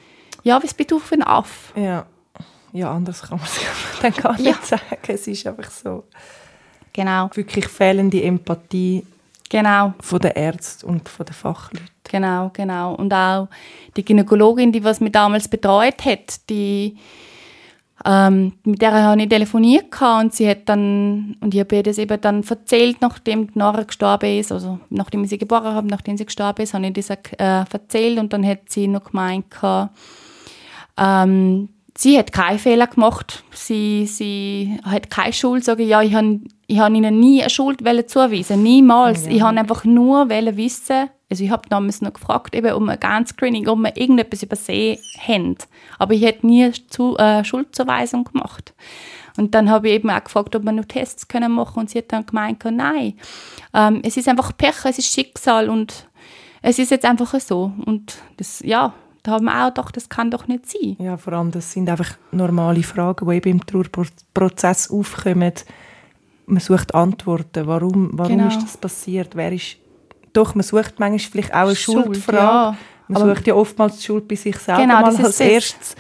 [0.43, 1.73] ja, was bist du für ein Aff?
[1.75, 2.05] Ja,
[2.73, 3.59] ja anders kann man es
[4.01, 4.77] dann gar nicht ja.
[4.77, 5.01] sagen.
[5.07, 6.03] Es ist einfach so.
[6.93, 7.29] Genau.
[7.33, 9.05] Wirklich fehlende Empathie
[9.49, 9.93] genau.
[9.99, 11.89] von den Ärzten und von den Fachleuten.
[12.03, 12.95] Genau, genau.
[12.95, 13.49] Und auch
[13.97, 16.97] die Gynäkologin, die was mich damals betreut hat, die
[18.05, 21.97] ähm, mit der habe ich telefoniert und sie hat dann, und ich habe ihr das
[21.97, 26.25] eben dann erzählt, nachdem Nora gestorben ist, also nachdem ich sie geboren habe, nachdem sie
[26.25, 29.45] gestorben ist, habe ich das äh, erzählt und dann hat sie noch gemeint,
[30.97, 36.13] ähm, sie hat keinen Fehler gemacht, sie, sie hat keine Schuld, sage ich, ja, ich
[36.13, 39.25] habe ich hab ihnen nie eine Schuld zuweisen, niemals.
[39.25, 39.31] Ja.
[39.31, 43.67] Ich habe einfach nur wissen, Also ich habe damals noch gefragt, eben um ein Ganz-Screening,
[43.67, 45.57] ob wir irgendetwas übersehen haben.
[45.97, 48.73] Aber ich hätte nie zu, äh, Schuldzuweisung gemacht.
[49.37, 51.97] Und dann habe ich eben auch gefragt, ob wir noch Tests können machen und sie
[51.97, 53.15] hat dann gemeint, nein,
[53.73, 56.07] ähm, es ist einfach Pech, es ist Schicksal und
[56.61, 57.71] es ist jetzt einfach so.
[57.85, 60.95] Und das, ja, da haben wir auch gedacht, das kann doch nicht sein.
[60.99, 65.53] Ja, vor allem, das sind einfach normale Fragen, die eben im Trauerprozess aufkommen.
[66.45, 67.65] Man sucht Antworten.
[67.67, 68.47] Warum, warum genau.
[68.47, 69.35] ist das passiert?
[69.35, 69.77] Wer ist...
[70.35, 72.37] Doch, man sucht manchmal vielleicht auch eine Schuld, Schuldfrage.
[72.37, 72.77] Ja.
[73.07, 75.95] Man Aber sucht ja oftmals die Schuld bei sich selber genau, mal als erstes.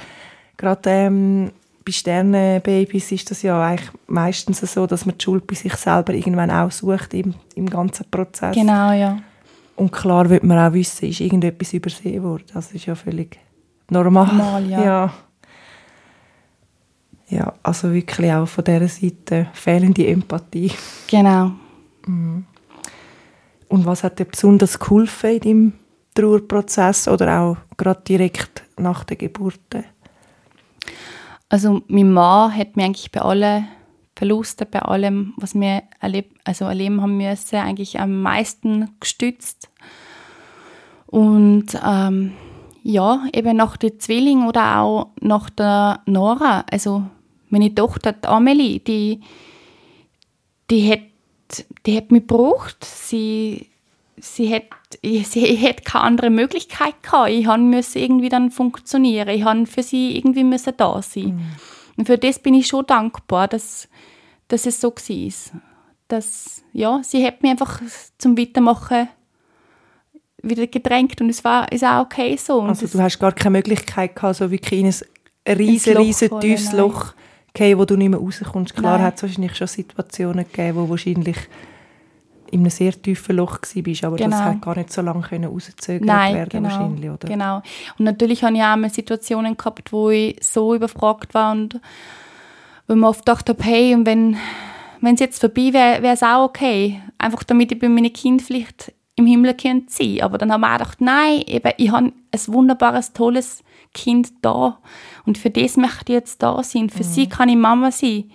[0.57, 1.51] Gerade ähm,
[1.85, 6.13] bei Sternenbabys ist das ja eigentlich meistens so, dass man die Schuld bei sich selber
[6.13, 8.55] irgendwann auch sucht im, im ganzen Prozess.
[8.55, 9.19] Genau, ja.
[9.75, 12.45] Und klar wird man auch wissen, ist irgendetwas übersehen worden.
[12.53, 13.37] Das ist ja völlig
[13.89, 14.27] normal.
[14.27, 14.83] Normal, ja.
[14.83, 15.13] ja.
[17.27, 20.71] Ja, also wirklich auch von dieser Seite fehlende Empathie.
[21.07, 21.51] Genau.
[22.05, 22.45] Mhm.
[23.69, 25.73] Und was hat dir besonders geholfen in deinem
[26.13, 29.59] Trauerprozess oder auch gerade direkt nach der Geburt?
[31.49, 33.67] Also mein Mann hat mir eigentlich bei allen
[34.15, 39.69] Verluste bei allem, was wir erleb also erleben haben müssen, eigentlich am meisten gestützt.
[41.07, 42.31] Und ähm,
[42.81, 47.03] ja, eben nach den Zwillingen oder auch nach der Nora, also
[47.49, 49.19] meine Tochter, die Amelie, die,
[50.69, 51.01] die hat,
[51.85, 52.83] die hat mich gebraucht.
[52.83, 53.69] Sie,
[54.17, 54.63] sie, hat,
[55.01, 57.29] sie hat keine andere Möglichkeit gehabt.
[57.29, 59.29] Ich musste irgendwie dann funktionieren.
[59.29, 61.35] Ich musste für sie irgendwie müssen da sein.
[61.35, 61.45] Mhm.
[61.97, 63.87] Und für das bin ich schon dankbar, dass,
[64.47, 65.61] dass es so war.
[66.07, 67.81] Dass, ja, sie hat mich einfach
[68.17, 69.07] zum Weitermachen
[70.43, 72.59] wieder gedrängt und es war ist auch okay so.
[72.59, 76.71] Und also du hast gar keine Möglichkeit gehabt, so wirklich in ein riesen, riesen tiefes
[76.71, 77.13] Loch
[77.55, 78.75] gehen, wo du nicht mehr rauskommst.
[78.75, 81.37] Klar hat es wahrscheinlich schon Situationen gegeben, wo wahrscheinlich
[82.51, 84.29] in einem sehr tiefen Loch warst, aber genau.
[84.29, 87.27] das hat gar nicht so lange rausgezögert werden genau, wahrscheinlich, oder?
[87.27, 87.61] Genau.
[87.97, 91.79] Und natürlich habe ich auch mal Situationen gehabt, wo ich so überfragt war und
[92.87, 94.37] wo man oft dachte, hey, und wenn
[95.01, 97.01] es jetzt vorbei wäre, wäre es auch okay.
[97.17, 99.55] Einfach damit ich bei meinen Kind vielleicht im Himmel
[99.87, 100.21] sein.
[100.21, 103.63] Aber dann haben wir auch gedacht, nein, eben, ich habe ein wunderbares, tolles
[103.93, 104.77] Kind da.
[105.25, 106.89] Und für das möchte ich jetzt da sein.
[106.89, 107.07] Für mhm.
[107.07, 108.25] sie kann ich Mama sein.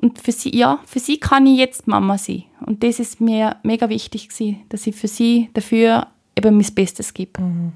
[0.00, 2.44] Und für sie, ja, für sie kann ich jetzt Mama sein.
[2.66, 7.14] Und das ist mir mega wichtig gewesen, dass ich für sie dafür eben mein Bestes
[7.14, 7.40] gebe.
[7.40, 7.72] Mhm.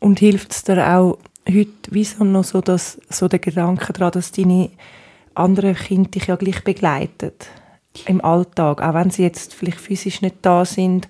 [0.00, 1.18] Und hilft es dir auch
[1.48, 4.70] heute, wieso noch so, dass, so der Gedanke daran, dass deine
[5.34, 7.32] anderen Kinder dich ja gleich begleiten
[8.06, 11.08] im Alltag, auch wenn sie jetzt vielleicht physisch nicht da sind,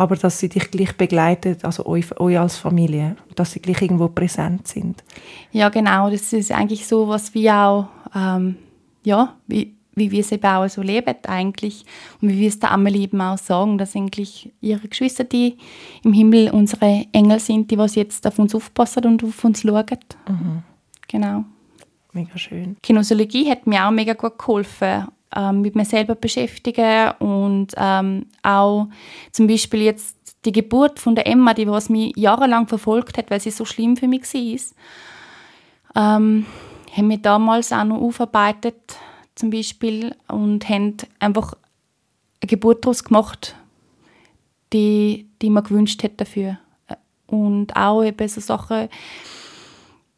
[0.00, 4.08] aber dass sie dich gleich begleiten, also euch, euch als Familie, dass sie gleich irgendwo
[4.08, 5.04] präsent sind.
[5.52, 8.56] Ja, genau, das ist eigentlich so, was wir auch, ähm,
[9.04, 11.84] ja, wie, wie wir es eben auch so leben eigentlich
[12.22, 15.58] und wie wir es der Amelie eben auch sagen, dass eigentlich ihre Geschwister, die
[16.02, 19.84] im Himmel unsere Engel sind, die was jetzt auf uns aufpassen und auf uns schauen.
[20.26, 20.62] Mhm.
[21.08, 21.44] Genau.
[22.14, 22.78] Mega schön.
[22.82, 28.88] Kinosologie hat mir auch mega gut geholfen ähm, mit mir selber beschäftigen und ähm, auch
[29.32, 33.40] zum Beispiel jetzt die Geburt von der Emma, die was mich jahrelang verfolgt hat, weil
[33.40, 34.22] sie so schlimm für mich
[35.94, 36.46] war, ähm,
[36.96, 38.96] haben wir damals auch noch aufarbeitet
[39.34, 41.54] zum Beispiel und haben einfach
[42.40, 43.54] eine Geburt daraus gemacht,
[44.72, 46.58] die, die man gewünscht hätte dafür.
[47.26, 48.88] Und auch eben so Sachen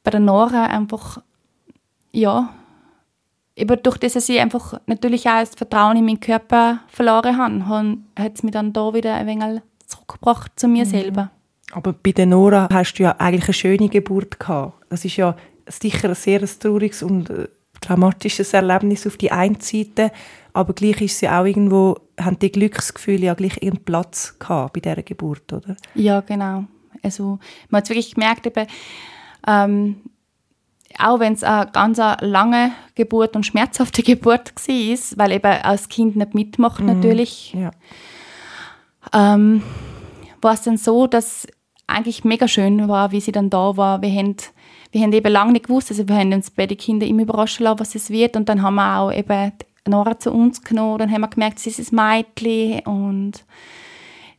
[0.03, 1.20] bei der Nora einfach,
[2.12, 2.55] ja,
[3.57, 7.99] eben durch das, dass ich einfach natürlich auch das Vertrauen in meinen Körper verloren habe,
[8.19, 10.91] hat es mich dann da wieder ein wenig zurückgebracht zu mir mhm.
[10.91, 11.31] selber.
[11.73, 14.75] Aber bei der Nora hast du ja eigentlich eine schöne Geburt gehabt.
[14.91, 15.37] Das ist ja
[15.67, 17.49] sicher ein sehr trauriges und äh,
[17.81, 20.12] dramatisches Erlebnis auf die einen Seite,
[20.53, 24.81] aber gleich ist sie auch irgendwo, haben die Glücksgefühle ja gleich ihren Platz gehabt bei
[24.81, 25.77] dieser Geburt, oder?
[25.95, 26.65] Ja, genau.
[27.03, 27.38] Also
[27.71, 28.67] man hat wirklich gemerkt, eben,
[29.47, 29.97] ähm,
[30.98, 36.16] auch wenn es eine ganz lange Geburt und schmerzhafte Geburt war, weil eben als Kind
[36.16, 36.87] nicht mitmacht mhm.
[36.87, 37.70] natürlich, ja.
[39.12, 39.62] ähm,
[40.40, 41.46] war es dann so, dass
[41.87, 44.02] eigentlich mega schön war, wie sie dann da war.
[44.02, 44.37] Wir haben,
[44.90, 47.64] wir haben eben lange nicht gewusst, also wir haben uns bei den Kindern immer überraschen
[47.64, 49.52] lassen, was es wird und dann haben wir auch eben
[49.87, 53.44] Nora zu uns genommen, dann haben wir gemerkt, sie ist ein Mädchen und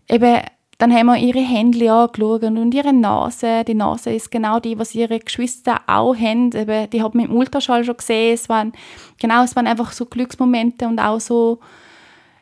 [0.09, 0.41] eben
[0.77, 3.63] dann haben wir ihre Hände angeschaut und ihre Nase.
[3.63, 6.49] Die Nase ist genau die, was ihre Geschwister auch haben.
[6.49, 8.33] Die haben wir im Ultraschall schon gesehen.
[8.33, 8.73] Es waren,
[9.19, 11.59] genau, es waren einfach so Glücksmomente und auch so,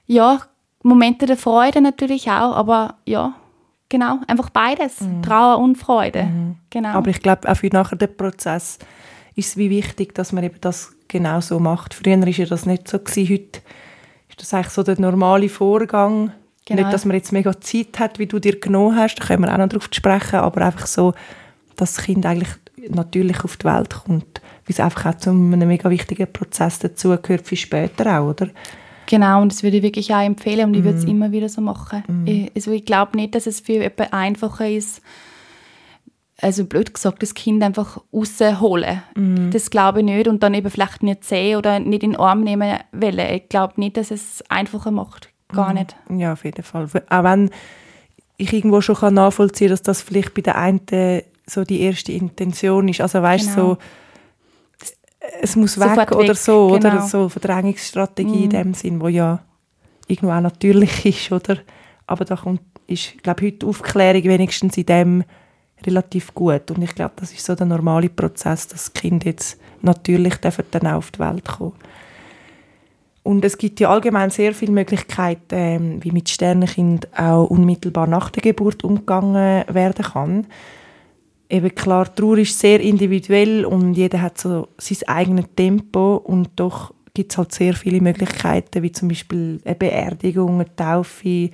[0.08, 0.40] ja,
[0.84, 3.34] Momente der Freude natürlich auch, aber ja,
[3.90, 5.22] genau, einfach beides, mhm.
[5.22, 6.24] Trauer und Freude.
[6.24, 6.56] Mhm.
[6.70, 6.90] Genau.
[6.90, 8.80] Aber ich glaube, auch für nachher den Prozess
[9.36, 11.94] ist es wie wichtig, dass man eben das genau so macht.
[11.94, 13.00] Früher war ja das nicht so.
[13.00, 13.30] Gewesen.
[13.30, 13.62] Heute
[14.30, 16.32] ist das eigentlich so der normale Vorgang
[16.66, 16.82] Genau.
[16.82, 19.54] Nicht, dass man jetzt mega Zeit hat, wie du dir genommen hast, da können wir
[19.54, 21.14] auch noch darauf sprechen, aber einfach so,
[21.76, 22.50] dass das Kind eigentlich
[22.90, 27.48] natürlich auf die Welt kommt, weil es einfach auch zu einem mega wichtigen Prozess dazugehört,
[27.48, 28.50] für später auch, oder?
[29.08, 31.10] Genau, und das würde ich wirklich auch empfehlen und ich würde es mm.
[31.10, 32.04] immer wieder so machen.
[32.08, 32.28] Mm.
[32.28, 35.02] Ich, also ich glaube nicht, dass es für jemanden einfacher ist,
[36.40, 39.02] also blöd gesagt, das Kind einfach rausholen.
[39.16, 39.50] Mm.
[39.52, 42.42] Das glaube ich nicht und dann eben vielleicht nicht sehen oder nicht in den Arm
[42.42, 43.36] nehmen wollen.
[43.36, 45.31] Ich glaube nicht, dass es einfacher macht.
[45.54, 45.76] Gar mm.
[45.76, 45.96] nicht.
[46.10, 46.88] Ja, auf jeden Fall.
[47.10, 47.50] Auch wenn
[48.38, 50.82] ich irgendwo schon kann nachvollziehen kann, dass das vielleicht bei der einen
[51.46, 53.02] so die erste Intention ist.
[53.02, 53.56] Also weißt genau.
[53.56, 53.78] so,
[55.42, 56.78] es muss weg, weg oder so, genau.
[56.78, 58.44] oder so Verdrängungsstrategie mm.
[58.44, 59.40] in dem Sinn, wo ja
[60.08, 61.58] irgendwo auch natürlich ist, oder?
[62.08, 65.24] Aber da kommt, ist, glaube heute Aufklärung wenigstens in dem
[65.86, 66.72] relativ gut.
[66.72, 70.88] Und ich glaube, das ist so der normale Prozess, dass das Kind jetzt natürlich dann
[70.88, 71.74] auch auf die Welt kommen
[73.24, 78.32] und es gibt ja allgemein sehr viele Möglichkeiten, ähm, wie mit Sternenkind auch unmittelbar nach
[78.32, 80.48] der Geburt umgegangen werden kann.
[81.50, 86.94] Eben klar, Trauer ist sehr individuell und jeder hat so sein eigenes Tempo und doch
[87.14, 91.50] gibt es halt sehr viele Möglichkeiten, wie zum Beispiel eine Beerdigung, eine Taufe,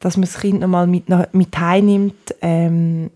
[0.00, 2.34] dass man das Kind nochmal mit, mit heimnimmt.
[2.40, 3.10] Ähm,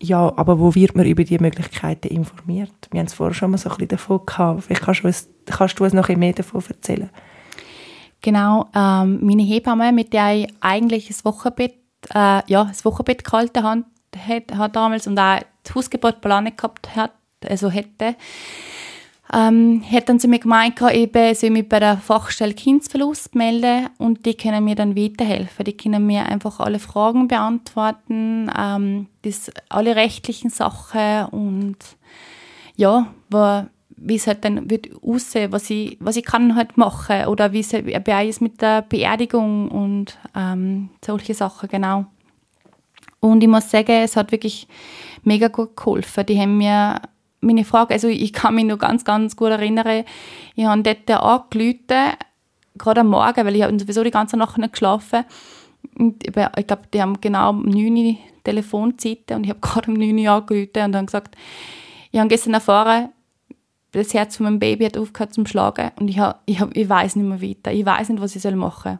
[0.00, 2.72] ja, aber wo wird man über diese Möglichkeiten informiert?
[2.90, 4.64] Wir haben es vorher schon mal so ein bisschen davon gehabt.
[4.64, 7.10] Vielleicht kannst du, uns, kannst du uns noch mehr davon erzählen.
[8.20, 11.74] Genau, ähm, meine Hebamme, mit der ich eigentlich das Wochenbett,
[12.14, 13.84] äh, ja, das Wochenbett gehalten hat,
[14.56, 17.12] hat damals und auch das Hausgebot planen gehabt hat,
[17.48, 18.16] also hätte,
[19.32, 24.24] ähm, dann zu mir gemeint, eben, soll ich mich bei der Fachstelle Kindsverlust melden und
[24.24, 25.64] die können mir dann weiterhelfen.
[25.64, 31.76] Die können mir einfach alle Fragen beantworten, ähm, das, alle rechtlichen Sachen und
[32.76, 33.06] ja,
[34.00, 37.60] wie es halt dann wird aussehen, was ich, was ich kann halt machen oder wie
[37.60, 42.06] es ist mit der Beerdigung und ähm, solche Sachen, genau.
[43.20, 44.68] Und ich muss sagen, es hat wirklich
[45.24, 46.24] mega gut geholfen.
[46.26, 47.00] Die haben mir
[47.40, 50.04] meine Frage, also ich kann mich noch ganz, ganz gut erinnern,
[50.54, 52.16] ich habe dort angerufen,
[52.76, 55.24] gerade am Morgen, weil ich habe sowieso die ganze Nacht nicht geschlafen
[55.96, 59.94] und ich glaube, die haben genau um 9 Uhr Telefonzeiten und ich habe gerade um
[59.94, 61.36] 9 Uhr angerufen und dann gesagt,
[62.10, 63.10] ich habe gestern erfahren,
[63.92, 67.26] das Herz von meinem Baby hat aufgehört zum Schlagen und ich, ich, ich weiß nicht
[67.26, 68.98] mehr weiter, ich weiß nicht, was ich machen soll.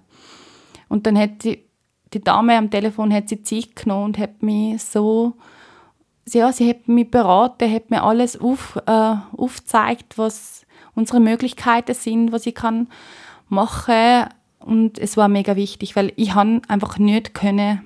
[0.89, 1.65] Und dann hat die,
[2.15, 5.35] die Dame am Telefon hat sie Zeit genommen und hat mich so
[6.35, 10.63] ja, sie hat mich beraten, hat mir alles auf, äh, aufgezeigt, was
[10.95, 12.89] unsere Möglichkeiten sind, was ich kann
[13.49, 14.27] machen
[14.59, 17.83] und es war mega wichtig, weil ich han einfach nicht können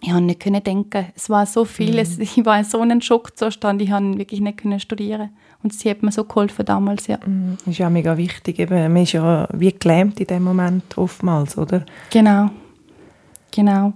[0.00, 1.06] ich habe nicht können denken.
[1.16, 2.20] Es war so viel, mhm.
[2.20, 5.30] ich war in so einem Schockzustand, ich habe wirklich nicht können studieren.
[5.62, 7.18] Und sie hat mir so geholfen damals, ja.
[7.26, 7.56] Mhm.
[7.58, 8.60] Das ist ja mega wichtig.
[8.60, 11.84] Eben, man ist ja wie gelähmt in dem Moment oftmals, oder?
[12.10, 12.50] Genau,
[13.50, 13.92] genau.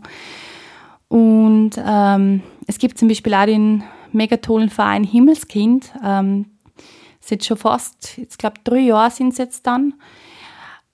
[1.07, 5.93] Und ähm, es gibt zum Beispiel auch den mega tollen Verein Himmelskind.
[6.05, 6.47] Ähm,
[7.21, 9.95] sind schon fast, ich glaube drei Jahre sind es jetzt dann.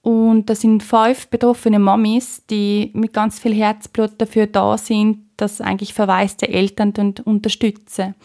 [0.01, 5.59] Und da sind fünf betroffene Mamis, die mit ganz viel Herzblut dafür da sind, dass
[5.59, 6.93] eigentlich verwaiste Eltern
[7.25, 8.15] unterstützen.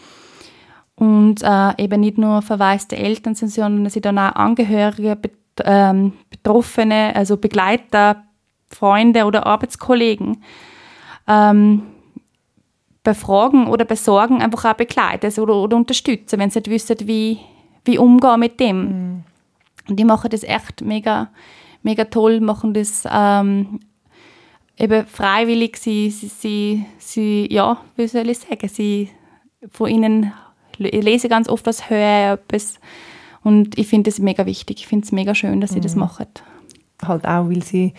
[0.95, 5.17] Und äh, eben nicht nur verwaiste Eltern sind, sondern sie dann auch Angehörige,
[5.63, 8.23] ähm, Betroffene, also Begleiter,
[8.69, 10.43] Freunde oder Arbeitskollegen
[11.27, 11.83] ähm,
[13.05, 17.39] befragen oder besorgen, einfach auch begleiten oder, oder unterstützen, wenn sie nicht wissen, wie,
[17.85, 18.79] wie umgehen mit dem.
[18.79, 19.23] Mhm.
[19.87, 21.29] Und die machen das echt mega,
[21.83, 23.79] mega toll, machen das ähm,
[24.77, 25.77] eben freiwillig.
[25.77, 29.09] Sie, sie, sie, sie, ja, wie soll ich sagen, sie
[29.71, 30.33] von ihnen
[30.77, 32.79] ich lese ganz oft was, höre etwas
[33.43, 34.81] und ich finde das mega wichtig.
[34.81, 35.83] Ich finde es mega schön, dass sie mhm.
[35.83, 36.25] das machen.
[37.01, 37.93] Halt auch, weil sie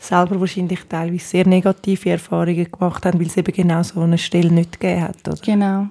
[0.00, 4.52] selber wahrscheinlich teilweise sehr negative Erfahrungen gemacht haben, weil es eben genau so eine Stelle
[4.52, 5.28] nicht gegeben hat.
[5.28, 5.38] Oder?
[5.44, 5.86] Genau.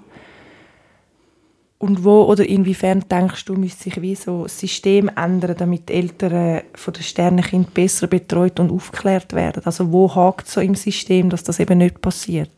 [1.80, 5.94] Und wo oder inwiefern denkst du, müsste sich wie so ein System ändern, damit die
[5.94, 9.62] Eltern von den Sternenkind besser betreut und aufgeklärt werden?
[9.64, 12.50] Also wo hakt so im System, dass das eben nicht passiert?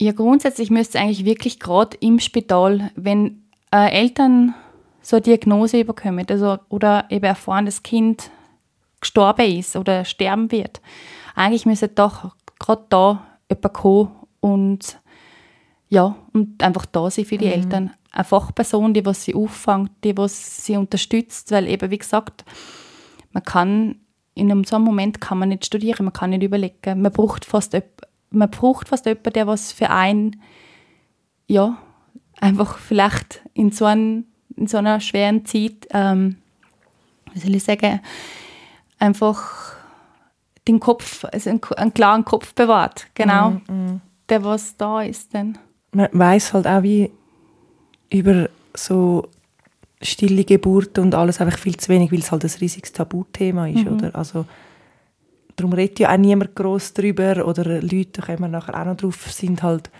[0.00, 4.54] Ja, grundsätzlich müsste es eigentlich wirklich gerade im Spital, wenn äh, Eltern
[5.02, 8.30] so eine Diagnose bekommen also, oder eben erfahren, das Kind
[9.00, 10.80] gestorben ist oder sterben wird.
[11.34, 15.00] Eigentlich müsste doch gerade da jemand kommen und
[15.88, 17.52] ja, und einfach da sein für die mhm.
[17.52, 17.90] Eltern.
[18.10, 22.44] Eine Fachperson, die was sie auffängt, die was sie unterstützt, weil eben, wie gesagt,
[23.32, 23.96] man kann
[24.34, 27.02] in einem so einem Moment kann man nicht studieren, man kann nicht überlegen.
[27.02, 27.76] Man braucht fast,
[28.30, 30.40] man braucht fast jemanden, der was für einen,
[31.46, 31.76] ja,
[32.40, 36.36] einfach vielleicht in so, ein, in so einer schweren Zeit, ähm,
[37.32, 38.00] wie soll ich sagen,
[38.98, 39.76] einfach
[40.66, 43.06] den Kopf, also einen, einen klaren Kopf bewahrt.
[43.14, 43.50] Genau.
[43.50, 44.00] Mm, mm.
[44.28, 45.58] Der, was da ist dann.
[45.92, 47.10] Man weiß halt auch, wie
[48.10, 49.28] über so
[50.02, 53.84] stille Geburt und alles einfach viel zu wenig, weil es halt ein riesiges Tabuthema ist,
[53.84, 53.94] mhm.
[53.94, 54.14] oder?
[54.14, 54.44] Also
[55.56, 58.96] darum redet ja auch niemand groß drüber oder Leute, da kommen wir nachher auch noch
[58.96, 59.90] drauf, sind halt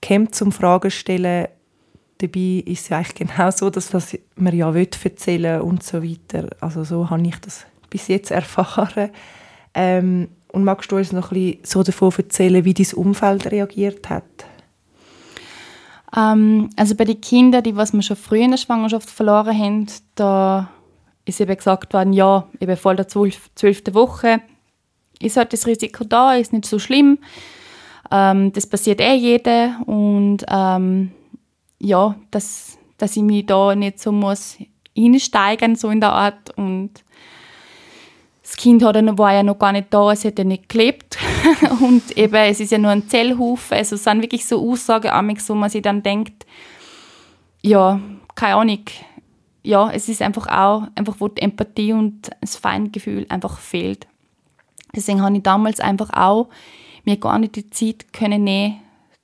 [0.00, 1.48] kämpft zum Fragen stellen.
[2.18, 6.02] Dabei ist es ja eigentlich genau so, dass was man ja will erzählen und so
[6.02, 6.48] weiter.
[6.60, 9.10] Also so habe ich das bis jetzt erfahren.
[9.74, 14.08] Ähm, und magst du uns noch ein bisschen so davon erzählen, wie dein Umfeld reagiert
[14.08, 14.24] hat?
[16.16, 19.86] Ähm, also bei den Kindern, die was wir schon früh in der Schwangerschaft verloren haben,
[20.14, 20.70] da
[21.24, 24.40] ist eben gesagt worden, ja, eben vor der zwölften Woche
[25.20, 27.18] ist halt das Risiko da, ist nicht so schlimm.
[28.10, 31.10] Ähm, das passiert eh jeder und ähm,
[31.78, 34.56] ja, dass, dass ich mich da nicht so muss
[34.96, 37.04] einsteigen so in der Art und
[38.48, 41.18] das Kind hat, war ja noch gar nicht da, es hätte nicht gelebt.
[41.82, 43.76] und eben, es ist ja nur ein Zellhaufen.
[43.76, 46.46] Also es sind wirklich so Aussagen, wo man sich dann denkt,
[47.60, 48.00] ja,
[48.34, 48.84] keine Ahnung.
[49.62, 54.06] Ja, es ist einfach auch, einfach wo die Empathie und das Feingefühl einfach fehlt.
[54.96, 56.48] Deswegen habe ich damals einfach auch
[57.04, 58.80] mir gar nicht die Zeit können nehmen,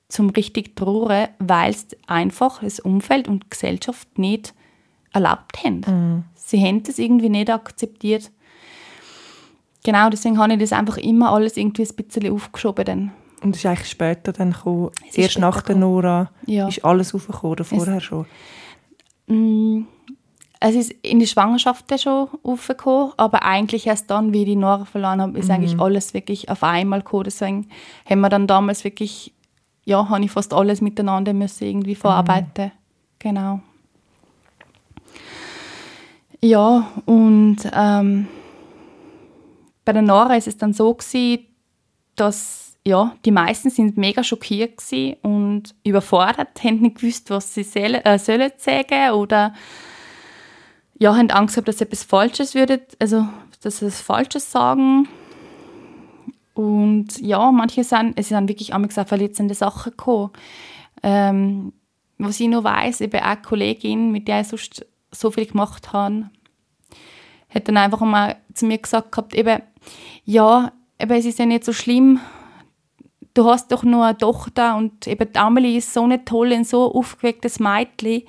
[0.09, 4.53] zum richtig trauern, weil es einfach das Umfeld und die Gesellschaft nicht
[5.15, 5.81] erlaubt haben.
[5.87, 6.25] Mhm.
[6.35, 8.31] Sie haben das irgendwie nicht akzeptiert.
[9.85, 12.85] Genau, deswegen habe ich das einfach immer alles irgendwie ein bisschen aufgeschoben.
[12.85, 13.13] Dann.
[13.43, 16.67] Und es ist eigentlich später dann gekommen, erst nach der Nora, ja.
[16.67, 18.27] ist alles aufgekommen oder vorher es, schon?
[19.27, 19.83] Mm,
[20.59, 24.87] es ist in die Schwangerschaft schon aufgekommen, aber eigentlich erst dann, wie ich die Nora
[24.87, 25.55] verloren habe, ist mhm.
[25.55, 27.25] eigentlich alles wirklich auf einmal gekommen.
[27.25, 27.69] Deswegen
[28.09, 29.35] haben wir dann damals wirklich,
[29.85, 32.67] ja, habe ich fast alles miteinander müssen irgendwie verarbeiten.
[32.67, 32.71] Mhm.
[33.19, 33.61] Genau.
[36.41, 38.29] Ja, und ähm,
[39.85, 41.47] bei der Nora ist es dann so gewesen,
[42.17, 44.81] dass ja, die meisten sind mega schockiert
[45.23, 49.55] und überfordert, haben nicht gewusst, was sie äh, sollen sagen oder
[50.99, 53.27] ja, haben Angst gehabt, dass sie etwas Falsches würde, also
[53.63, 55.09] dass sie etwas Falsches sagen.
[56.53, 60.31] Und ja, manche sind, es sind wirklich einmal gesagt verletzende Sachen gekommen.
[61.03, 61.73] Ähm,
[62.19, 65.93] was ich noch weiß, eben auch eine Kollegin, mit der ich sonst so viel gemacht
[65.93, 66.31] habe,
[67.49, 69.63] hat dann einfach mal zu mir gesagt gehabt, eben,
[70.25, 72.21] ja, eben, es ist ja nicht so schlimm,
[73.35, 76.67] du hast doch nur eine Tochter und eben die Amelie ist so eine tolle und
[76.67, 78.23] so aufgewecktes Mädchen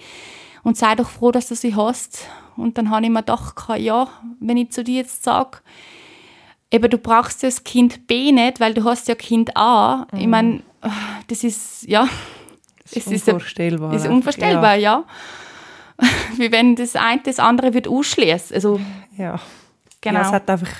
[0.63, 2.27] und sei doch froh, dass du sie hast.
[2.58, 4.08] Und dann habe ich mir gedacht, ja,
[4.39, 5.60] wenn ich zu dir jetzt sage,
[6.71, 10.08] eben du brauchst das Kind B nicht, weil du hast ja Kind A.
[10.12, 10.19] Mhm.
[10.19, 10.63] Ich meine,
[11.27, 12.08] das ist, ja,
[12.84, 13.93] das ist unvorstellbar.
[13.93, 15.03] Ist, ist unvorstellbar, ja.
[16.01, 16.08] ja.
[16.38, 18.55] Wie wenn das eine das andere wird ausschließen.
[18.55, 18.79] Also,
[19.17, 19.39] ja.
[20.01, 20.19] Genau.
[20.19, 20.71] Ja, es hat einfach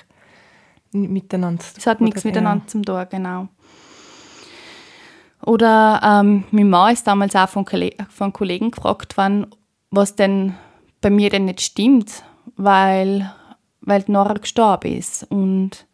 [0.96, 1.78] miteinander zu tun.
[1.80, 2.30] Es hat nichts ja.
[2.30, 3.48] miteinander zu tun, genau.
[5.46, 7.66] Oder ähm, mein Mann ist damals auch von,
[8.10, 9.48] von Kollegen gefragt worden,
[9.92, 10.56] was denn
[11.02, 12.24] bei mir denn nicht stimmt,
[12.56, 13.32] weil,
[13.82, 15.24] weil die Nora gestorben ist.
[15.30, 15.86] Und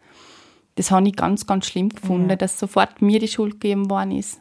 [0.76, 2.36] das habe ich ganz, ganz schlimm gefunden, ja.
[2.38, 4.40] dass sofort mir die Schuld gegeben worden ist.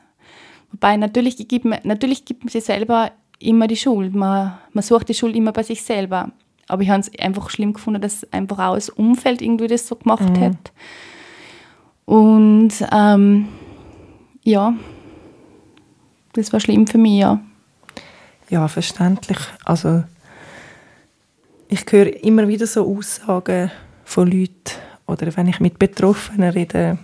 [0.70, 4.14] Wobei natürlich gibt man, natürlich gibt man sich selber immer die Schuld.
[4.14, 6.30] Man, man sucht die Schuld immer bei sich selber.
[6.70, 9.96] Aber ich habe es einfach schlimm gefunden, dass einfach auch das Umfeld irgendwie das so
[9.96, 10.40] gemacht mhm.
[10.40, 10.72] hat.
[12.04, 13.48] Und ähm,
[14.42, 14.74] ja,
[16.32, 17.40] das war schlimm für mich, ja.
[18.48, 19.38] Ja, verständlich.
[19.64, 20.04] Also
[21.68, 23.70] ich höre immer wieder so Aussagen
[24.04, 26.98] von Leuten oder wenn ich mit Betroffenen rede,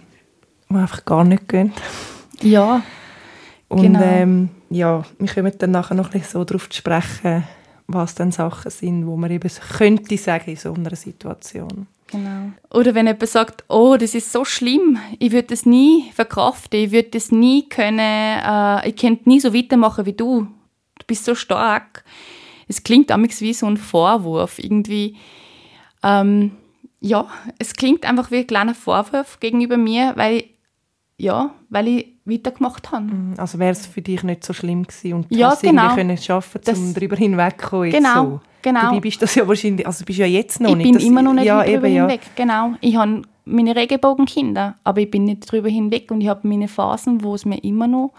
[0.68, 1.72] die einfach gar nicht gehen.
[2.40, 2.82] Ja,
[3.68, 4.02] Und genau.
[4.02, 7.44] ähm, ja, wir kommen dann nachher noch ein bisschen so darauf zu sprechen,
[7.86, 11.86] was dann Sachen sind, wo man eben könnte sagen in so einer Situation.
[12.08, 12.52] Genau.
[12.70, 16.92] Oder wenn jemand sagt, oh, das ist so schlimm, ich würde das nie verkraften, ich
[16.92, 21.34] würde das nie können, äh, ich könnte nie so weitermachen wie du, du bist so
[21.34, 22.04] stark.
[22.68, 25.16] Es klingt damals wie so ein Vorwurf, irgendwie.
[26.02, 26.52] Ähm,
[27.00, 30.44] ja, es klingt einfach wie ein kleiner Vorwurf gegenüber mir, weil,
[31.18, 33.04] ja, weil ich weitergemacht habe.
[33.04, 35.94] Mhm, also wäre es für dich nicht so schlimm gewesen und ja, hast genau.
[35.94, 37.90] können schaffen, um darüber hinwegzukommen.
[37.90, 38.40] Genau, so.
[38.62, 38.80] genau.
[38.82, 40.86] Dabei bist du das ja wahrscheinlich, also bist ja jetzt noch ich nicht.
[40.88, 42.44] Ich bin immer noch nicht ja, darüber eben, hinweg, ja.
[42.44, 42.74] genau.
[42.80, 47.22] Ich habe meine Regenbogenkinder, aber ich bin nicht darüber hinweg und ich habe meine Phasen,
[47.22, 48.12] wo es mir immer noch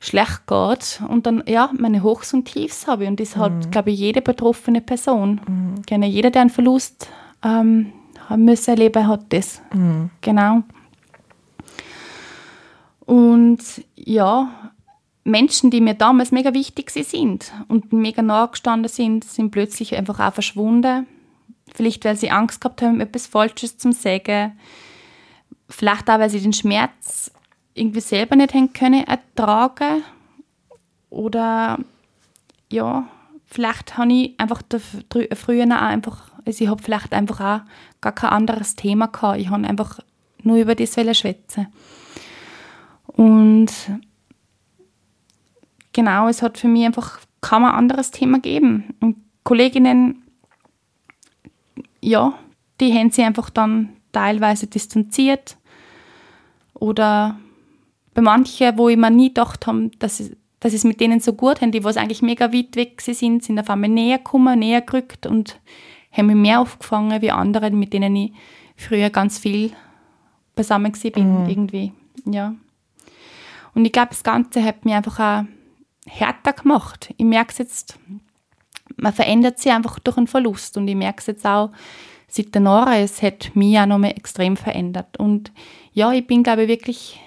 [0.00, 3.40] schlecht geht und dann ja meine Hochs und Tiefs habe und das mhm.
[3.40, 5.82] hat glaube ich jede betroffene Person mhm.
[5.86, 7.08] Genau, jeder der einen Verlust
[7.42, 7.92] ähm,
[8.28, 10.10] haben müssen erleben hat das mhm.
[10.20, 10.62] genau
[13.06, 13.60] und
[13.94, 14.72] ja,
[15.24, 20.20] Menschen, die mir damals mega wichtig sind und mega nahe gestanden sind, sind plötzlich einfach
[20.20, 21.06] auch verschwunden.
[21.74, 24.58] Vielleicht, weil sie Angst gehabt haben, etwas Falsches zu sagen.
[25.68, 27.32] vielleicht auch, weil sie den Schmerz
[27.72, 30.04] irgendwie selber nicht haben können ertragen
[31.10, 31.78] oder
[32.70, 33.08] ja,
[33.46, 34.62] vielleicht habe ich einfach
[35.34, 37.60] früher auch einfach, also ich habe vielleicht einfach auch
[38.00, 39.40] gar kein anderes Thema gehabt.
[39.40, 40.00] Ich habe einfach
[40.42, 41.68] nur über das schwätzen.
[43.16, 43.70] Und
[45.92, 48.94] genau, es hat für mich einfach kaum ein anderes Thema gegeben.
[49.00, 50.22] Und Kolleginnen,
[52.00, 52.34] ja,
[52.80, 55.56] die haben sich einfach dann teilweise distanziert.
[56.74, 57.38] Oder
[58.14, 61.32] bei manchen, wo ich mir nie gedacht habe, dass, ich, dass es mit denen so
[61.34, 64.80] gut haben, die was eigentlich mega weit weg sind, sind auf einmal näher gekommen, näher
[64.80, 65.60] gerückt und
[66.12, 68.32] haben mich mehr aufgefangen wie andere, mit denen ich
[68.76, 69.72] früher ganz viel
[70.54, 71.48] beisammen bin mhm.
[71.48, 71.92] irgendwie,
[72.24, 72.54] ja.
[73.74, 75.44] Und ich glaube, das Ganze hat mich einfach auch
[76.06, 77.12] härter gemacht.
[77.16, 77.98] Ich merke es jetzt,
[78.96, 81.70] man verändert sich einfach durch einen Verlust und ich merke es jetzt auch,
[82.28, 85.18] seit der Nora, es hat mich auch noch mal extrem verändert.
[85.18, 85.52] Und
[85.92, 87.20] ja, ich bin, glaube ich, wirklich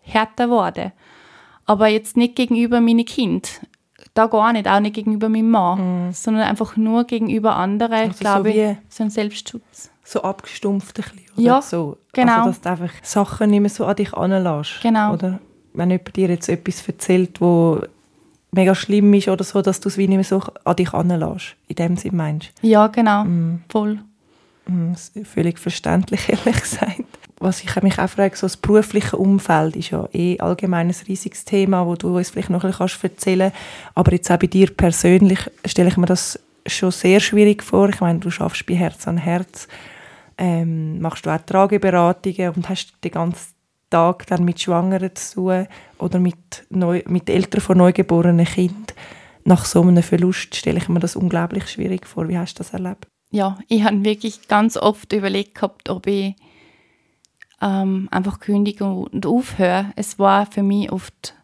[0.00, 0.92] härter geworden.
[1.64, 3.60] Aber jetzt nicht gegenüber meinem Kind.
[4.14, 6.12] Da gar nicht, auch nicht gegenüber meinem Mann, mhm.
[6.12, 9.90] sondern einfach nur gegenüber anderen, also glaube so ich, so ein Selbstschutz.
[10.04, 11.42] So abgestumpft ein bisschen, oder?
[11.42, 11.96] Ja, so.
[12.12, 12.38] genau.
[12.38, 14.80] Also, dass du einfach Sachen nicht mehr so an dich anlässt.
[14.82, 15.14] Genau.
[15.14, 15.38] Oder
[15.74, 17.80] wenn jemand dir jetzt etwas erzählt, wo
[18.52, 21.56] mega schlimm ist oder so, dass du es wie nicht mehr so an dich anlässt.
[21.68, 23.24] In dem Sinne meinst Ja, genau.
[23.24, 23.62] Mm.
[23.68, 23.98] Voll.
[24.66, 24.92] Mm,
[25.24, 27.04] völlig verständlich, ehrlich gesagt.
[27.38, 31.44] Was ich mich auch frage, so das berufliche Umfeld ist ja eh allgemein ein riesiges
[31.44, 33.96] Thema, wo du uns vielleicht noch ein bisschen erzählen kannst.
[33.96, 37.88] Aber jetzt auch bei dir persönlich stelle ich mir das schon sehr schwierig vor.
[37.88, 39.66] Ich meine, du schaffst bei Herz an Herz,
[40.38, 43.54] ähm, machst du auch Trageberatungen und hast den ganzen
[43.92, 45.66] Tag dann mit Schwangeren zu tun
[45.98, 48.86] oder mit, neu, mit Eltern von neugeborenen Kindern.
[49.44, 52.28] Nach so einem Verlust stelle ich mir das unglaublich schwierig vor.
[52.28, 53.06] Wie hast du das erlebt?
[53.30, 56.34] Ja, ich habe wirklich ganz oft überlegt gehabt, ob ich
[57.60, 59.92] ähm, einfach kündige und aufhöre.
[59.96, 61.34] Es war für mich oft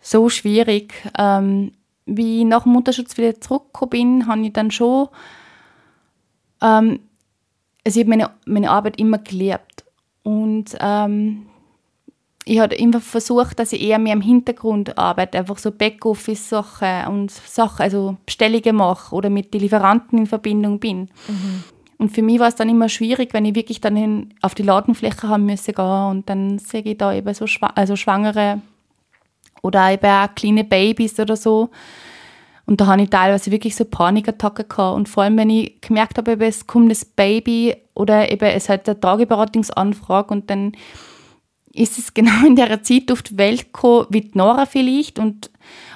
[0.00, 0.94] so schwierig.
[1.18, 1.72] Ähm,
[2.06, 5.08] wie ich nach dem Mutterschutz wieder zurückgekommen bin, habe ich dann schon
[6.60, 7.00] ähm,
[7.86, 9.73] also ich habe meine, meine Arbeit immer geliebt
[10.24, 11.46] und ähm,
[12.46, 17.30] ich habe immer versucht, dass ich eher mehr im Hintergrund arbeite, einfach so Backoffice-Sachen und
[17.30, 21.08] Sachen, also Bestellungen mache oder mit den Lieferanten in Verbindung bin.
[21.28, 21.64] Mhm.
[21.96, 24.62] Und für mich war es dann immer schwierig, wenn ich wirklich dann hin, auf die
[24.62, 28.60] Ladenfläche haben müsse gehen und dann sehe ich da eben so Schwa also Schwangere
[29.62, 31.70] oder eben auch kleine Babys oder so.
[32.66, 34.96] Und da habe ich teilweise wirklich so Panikattacken gehabt.
[34.96, 38.88] Und vor allem, wenn ich gemerkt habe, es kommt das Baby oder eben es hat
[38.88, 40.72] eine Tageberatungsanfrage und dann
[41.72, 45.18] ist es genau in der Zeit auf die Welt gekommen, wie die Nora vielleicht.
[45.18, 45.50] Und,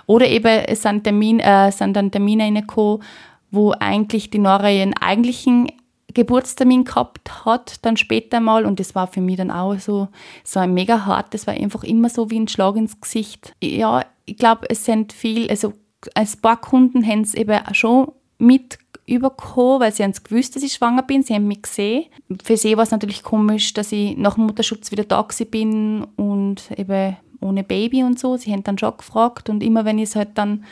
[0.07, 3.03] oder eben es sind, Termin, äh, sind dann Termine reingekommen,
[3.51, 5.69] wo eigentlich die Nora ihren eigentlichen
[6.13, 8.67] Geburtstermin gehabt hat, dann später mal.
[8.67, 10.09] Und das war für mich dann auch so,
[10.45, 11.33] so ein mega hart.
[11.33, 13.55] Das war einfach immer so wie ein Schlag ins Gesicht.
[13.63, 15.73] Ja, ich glaube, es sind viel, also
[16.15, 20.75] ein paar Kunden haben es eben schon mit übergekommen, weil sie haben gewusst, dass ich
[20.75, 21.23] schwanger bin.
[21.23, 22.07] Sie haben mich gesehen.
[22.43, 26.71] Für sie war es natürlich komisch, dass ich nach dem Mutterschutz wieder da bin und
[26.77, 28.37] eben ohne Baby und so.
[28.37, 30.65] Sie haben dann schon gefragt und immer wenn ich es halt dann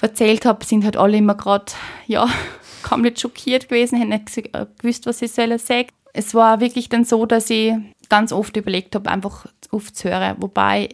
[0.00, 1.72] erzählt habe, sind halt alle immer gerade,
[2.06, 2.28] ja,
[2.82, 5.88] komplett schockiert gewesen, haben nicht äh, gewusst, was sie sollen sagen.
[6.12, 7.74] Es war wirklich dann so, dass ich
[8.08, 10.36] ganz oft überlegt habe, einfach aufzuhören.
[10.40, 10.90] Wobei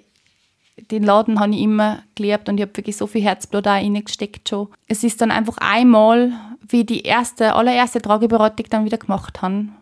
[0.91, 4.49] den Laden habe ich immer geliebt und ich habe wirklich so viel Herzblut da reingesteckt
[4.49, 4.69] schon.
[4.87, 6.33] Es ist dann einfach einmal,
[6.69, 9.77] wie die erste, allererste Trageberatung dann wieder gemacht haben,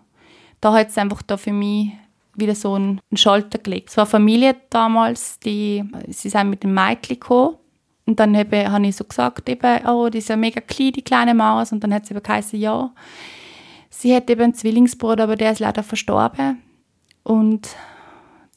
[0.60, 1.92] da hat es einfach da für mich
[2.34, 3.90] wieder so einen Schalter gelegt.
[3.90, 7.56] Es war eine Familie damals, die, sie sind mit dem gekommen
[8.06, 11.02] und dann habe, habe ich so gesagt, eben, oh, die ist ja mega klein, die
[11.02, 12.90] kleine Maus und dann hat sie eben geheißen, ja.
[13.90, 16.62] Sie hat eben einen Zwillingsbruder, aber der ist leider verstorben
[17.24, 17.68] und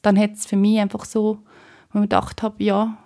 [0.02, 1.38] dann hat es für mich einfach so
[1.92, 2.96] wo ich gedacht habe, ja,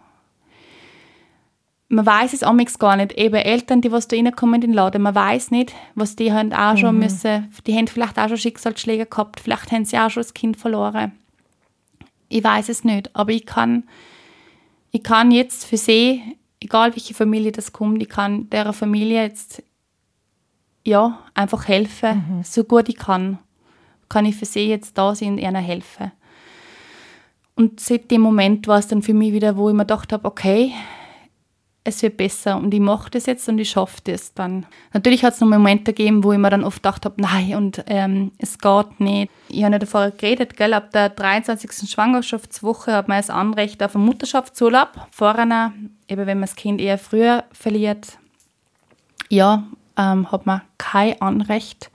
[1.89, 3.12] man weiß es amigs gar nicht.
[3.12, 6.53] Eben Eltern, die was da reinkommen in den Laden, man weiß nicht, was die haben
[6.53, 6.78] auch mhm.
[6.78, 10.34] schon müssen, die haben vielleicht auch schon Schicksalsschläge gehabt, vielleicht haben sie auch schon das
[10.34, 11.12] Kind verloren.
[12.28, 13.84] Ich weiß es nicht, aber ich kann,
[14.91, 16.22] ich kann jetzt für sie,
[16.61, 19.62] egal welche Familie das kommt, ich kann der Familie jetzt
[20.84, 22.45] ja, einfach helfen, mhm.
[22.45, 23.39] so gut ich kann.
[24.09, 26.12] Kann ich für sie jetzt da sein und ihnen helfen.
[27.57, 30.27] Und seit dem Moment war es dann für mich wieder, wo ich mir gedacht habe,
[30.27, 30.73] okay,
[31.87, 34.67] es wird besser und ich mache das jetzt und ich schaffe das dann.
[34.93, 37.85] Natürlich hat es noch Momente gegeben, wo ich mir dann oft gedacht habe, nein, und
[37.87, 39.31] ähm, es geht nicht.
[39.49, 41.89] Ich habe ja davor geredet, gell, ab der 23.
[41.89, 44.91] Schwangerschaftswoche hat man das Anrecht auf einen Mutterschaftsurlaub.
[45.13, 45.73] Vorher,
[46.09, 48.19] eben wenn man das Kind eher früher verliert,
[49.29, 49.63] ja,
[49.97, 51.91] ähm, hat man kein Anrecht.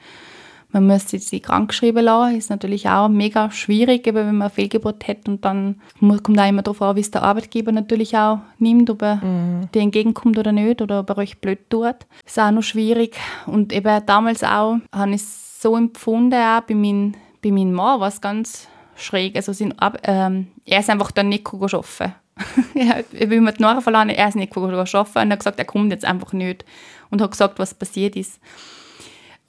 [0.72, 2.38] Man müsste sie krankgeschrieben lassen.
[2.38, 6.62] Ist natürlich auch mega schwierig, wenn man eine Fehlgeburt hat und dann kommt auch immer
[6.62, 9.70] darauf an, wie es der Arbeitgeber natürlich auch nimmt, ob er mhm.
[9.74, 11.96] dir entgegenkommt oder nicht oder ob er euch blöd tut.
[12.26, 13.18] Ist auch noch schwierig.
[13.46, 17.14] Und eben damals auch habe ich es so empfunden, auch bei meinem,
[17.44, 19.36] bei meinem Mann war es ganz schräg.
[19.36, 22.14] Also sind, ähm, er ist einfach dann nicht arbeiten.
[22.74, 25.92] er will mir die verlassen, er ist nicht arbeiten und er hat gesagt, er kommt
[25.92, 26.66] jetzt einfach nicht
[27.10, 28.40] und hat gesagt, was passiert ist.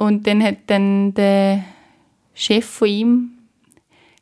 [0.03, 1.63] Und dann hat dann der
[2.35, 3.31] Chef von ihm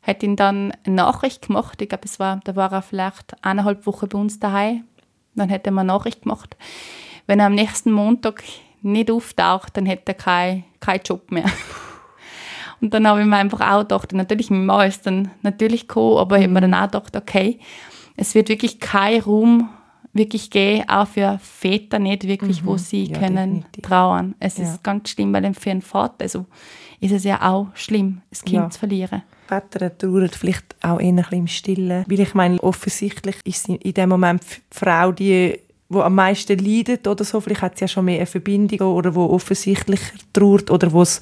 [0.03, 1.81] hat ihn dann eine Nachricht gemacht.
[1.81, 4.83] Ich glaube, es war, da war er vielleicht eineinhalb Wochen bei uns daheim.
[5.33, 6.55] Dann hat er mir eine Nachricht gemacht.
[7.25, 8.43] Wenn er am nächsten Montag
[8.83, 11.45] nicht auftaucht, dann hätte er keinen kein Job mehr.
[12.81, 16.19] Und dann habe ich mir einfach auch gedacht, natürlich, mein Mann ist dann natürlich gekommen,
[16.19, 17.57] aber ich habe mir dann auch gedacht, okay,
[18.15, 19.67] es wird wirklich kein Raum
[20.13, 22.67] wirklich gehen, auch für Väter nicht wirklich, mhm.
[22.67, 23.83] wo sie ja, können definitiv.
[23.83, 24.35] trauern.
[24.39, 24.65] Es ja.
[24.65, 26.45] ist ganz schlimm, weil für einen Vater also
[26.99, 28.69] ist es ja auch schlimm, das Kind ja.
[28.69, 29.23] zu verlieren.
[29.47, 33.93] Väter trauern vielleicht auch eher ein bisschen im Stillen, weil ich meine, offensichtlich ist in
[33.93, 35.59] dem Moment die Frau die
[35.93, 39.13] wo am meisten leidet oder so, vielleicht hat sie ja schon mehr eine Verbindung oder
[39.13, 39.99] wo offensichtlich
[40.31, 41.19] trauert oder wo es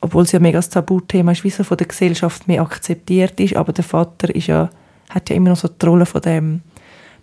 [0.00, 3.56] obwohl es ja mega das Tabuthema ist, wie so von der Gesellschaft mehr akzeptiert ist,
[3.56, 4.70] aber der Vater ist ja,
[5.10, 6.60] hat ja immer noch so die Rolle von dem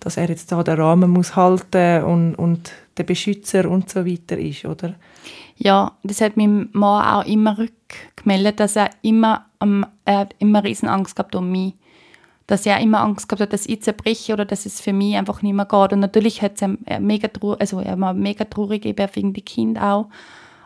[0.06, 4.38] dass er jetzt da den Rahmen muss halten und, und der Beschützer und so weiter
[4.38, 4.94] ist, oder?
[5.58, 10.64] Ja, das hat mein Mann auch immer rückgemeldet, dass er immer, um, er hat immer
[10.64, 11.74] riesen Angst gehabt um mich.
[12.46, 15.42] Dass er immer Angst gehabt hat, dass ich zerbreche oder dass es für mich einfach
[15.42, 15.94] nicht mehr geht.
[15.94, 19.92] Und natürlich hat er mega traurig, also er war mega traurig eben wegen die Kinder
[19.92, 20.10] auch.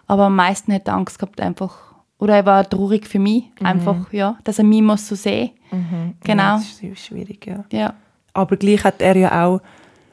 [0.06, 3.66] Aber am meisten hat er Angst gehabt einfach, oder er war traurig für mich, mhm.
[3.66, 5.52] einfach, ja, dass er mich muss so sehen.
[5.72, 6.16] Mhm.
[6.26, 6.44] Genau.
[6.44, 7.64] Ja, das ist schwierig, ja.
[7.72, 7.94] Ja.
[8.40, 9.62] Aber gleich hat er ja auch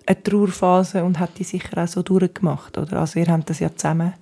[0.04, 2.98] eine Trauerphase und hat die sicher auch so durchgemacht, oder?
[2.98, 4.14] Also ihr habt das ja zusammen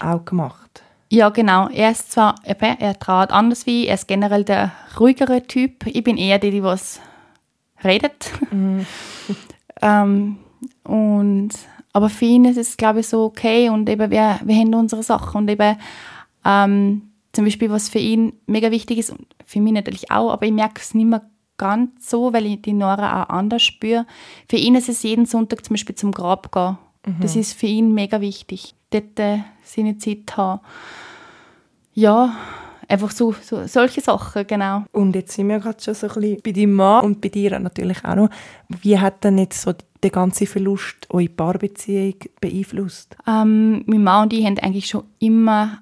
[0.00, 0.82] auch gemacht.
[1.08, 1.68] Ja, genau.
[1.68, 5.86] Er ist zwar, er trauert anders wie er ist generell der ruhigere Typ.
[5.86, 7.00] Ich bin eher die, die was
[7.84, 8.30] redet.
[8.50, 8.86] Mhm.
[9.82, 10.38] ähm,
[10.84, 11.50] und,
[11.92, 15.02] aber für ihn ist es, glaube ich, so okay und eben wir, wir haben unsere
[15.02, 15.76] Sachen und eben
[16.44, 20.46] ähm, zum Beispiel, was für ihn mega wichtig ist, und für mich natürlich auch, aber
[20.46, 21.22] ich merke es nicht mehr
[21.62, 24.04] ganz so, weil ich die Nora auch anders spüre.
[24.50, 26.76] Für ihn ist es jeden Sonntag zum Beispiel zum Grab gehen.
[27.06, 27.20] Mhm.
[27.20, 30.60] Das ist für ihn mega wichtig, dort äh, seine Zeit haben.
[31.94, 32.34] Ja,
[32.88, 34.82] einfach so, so, solche Sachen, genau.
[34.90, 37.56] Und jetzt sind wir gerade schon so ein bisschen bei deinem Mann und bei dir
[37.60, 38.30] natürlich auch noch.
[38.68, 43.16] Wie hat denn jetzt so der ganze Verlust eure Paarbeziehung beeinflusst?
[43.24, 45.78] Ähm, mein Mann und ich haben eigentlich schon immer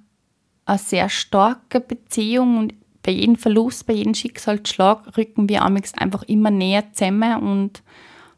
[0.67, 6.51] eine sehr starke Beziehung und bei jedem Verlust, bei jedem Schicksalsschlag rücken wir einfach immer
[6.51, 7.83] näher zusammen und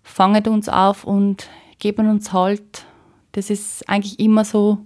[0.02, 1.48] fangen uns auf und
[1.78, 2.86] geben uns Halt.
[3.32, 4.78] Das ist eigentlich immer so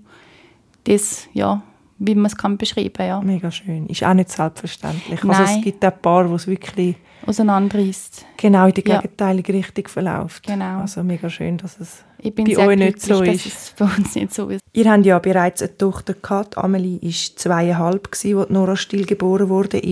[0.84, 1.62] das, ja,
[1.98, 3.20] wie man es kann beschreiben ja.
[3.20, 3.86] Mega schön.
[3.86, 5.22] Ist auch nicht selbstverständlich.
[5.22, 5.36] Nein.
[5.36, 6.96] Also es gibt ein paar, wo es wirklich
[7.26, 8.26] auseinanderreißt.
[8.36, 9.58] Genau, in die gegenteilige ja.
[9.58, 10.46] Richtung verläuft.
[10.46, 10.80] Genau.
[10.80, 13.46] Also mega schön, dass es bei euch nicht so ist.
[13.46, 14.60] Dass es bei uns nicht so ist.
[14.72, 16.58] Ihr habt ja bereits eine Tochter gehabt.
[16.58, 19.82] Amelie war zweieinhalb, als Nora Still geboren wurde.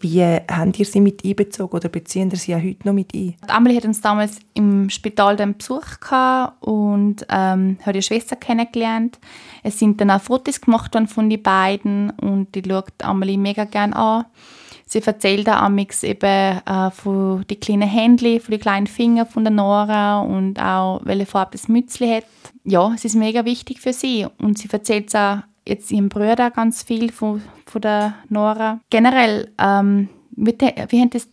[0.00, 3.34] Wie habt ihr sie mit einbezogen oder beziehen ihr sie ja heute noch mit ein?
[3.46, 9.18] Amelie hat uns damals im Spital den Besuch gehabt und ähm, hat ihre Schwester kennengelernt.
[9.62, 13.64] Es sind dann auch Fotos gemacht worden von den beiden und die schaut Amelie mega
[13.64, 14.24] gerne an.
[14.94, 19.42] Sie erzählt auch amix eben äh, von den kleinen Händchen, von den kleinen Fingern von
[19.42, 22.24] der Nora und auch, welche Farbe das Mützli hat.
[22.62, 26.84] Ja, es ist mega wichtig für sie und sie erzählt auch jetzt ihrem Bruder ganz
[26.84, 28.78] viel von, von der Nora.
[28.88, 31.26] Generell, ähm, wir, wir haben das,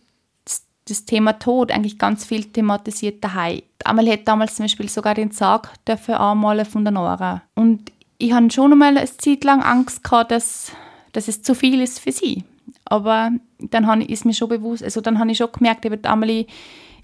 [0.88, 3.62] das Thema Tod eigentlich ganz viel thematisiert daheim.
[3.84, 7.42] Amelie hat damals zum Beispiel sogar den Sarg dafür anmalen von der Nora.
[7.54, 10.72] Und ich hatte schon einmal eine Zeit lang Angst gehabt, dass,
[11.12, 12.42] dass es zu viel ist für sie.
[12.84, 16.46] Aber dann ist mir schon bewusst, also dann habe ich schon gemerkt, eben Amelie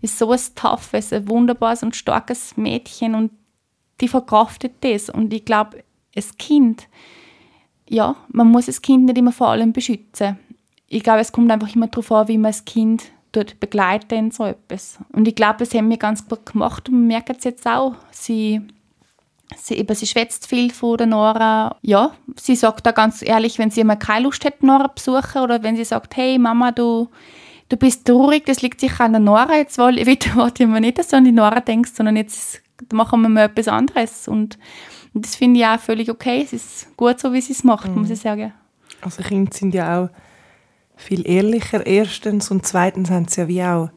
[0.00, 3.32] ist so ein toughes, ein wunderbares und starkes Mädchen und
[4.00, 5.11] die verkraftet das.
[5.11, 5.82] Und ich glaube,
[6.14, 6.88] das Kind,
[7.88, 10.38] ja, man muss das Kind nicht immer vor allem beschützen.
[10.88, 14.30] Ich glaube, es kommt einfach immer darauf an, wie man das Kind dort begleitet in
[14.30, 14.98] so etwas.
[15.12, 17.94] Und ich glaube, das haben wir ganz gut gemacht und man merkt es jetzt auch.
[18.11, 18.62] Sie
[19.57, 21.76] Sie, eben, sie schwätzt viel von der Nora.
[21.82, 25.42] Ja, sie sagt da ganz ehrlich, wenn sie mal keine Lust hat, Nora zu besuchen
[25.42, 27.09] oder wenn sie sagt, hey Mama, du,
[27.68, 29.57] du bist traurig, das liegt sicher an der Nora.
[29.57, 32.61] Jetzt warte ich mir nicht, dass du an die Nora denkst, sondern jetzt
[32.92, 34.28] machen wir mal etwas anderes.
[34.28, 34.59] Und,
[35.14, 36.42] und das finde ich auch völlig okay.
[36.42, 38.03] Es ist gut so, wie sie es macht, mhm.
[38.03, 38.53] muss ich sagen.
[39.01, 40.09] Also Kinder sind ja auch
[40.96, 43.90] viel ehrlicher erstens und zweitens haben sie ja wie auch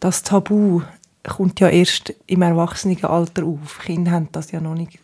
[0.00, 0.82] das Tabu
[1.22, 3.80] kommt ja erst im Erwachsenenalter auf.
[3.80, 4.98] Kinder haben das ja noch nicht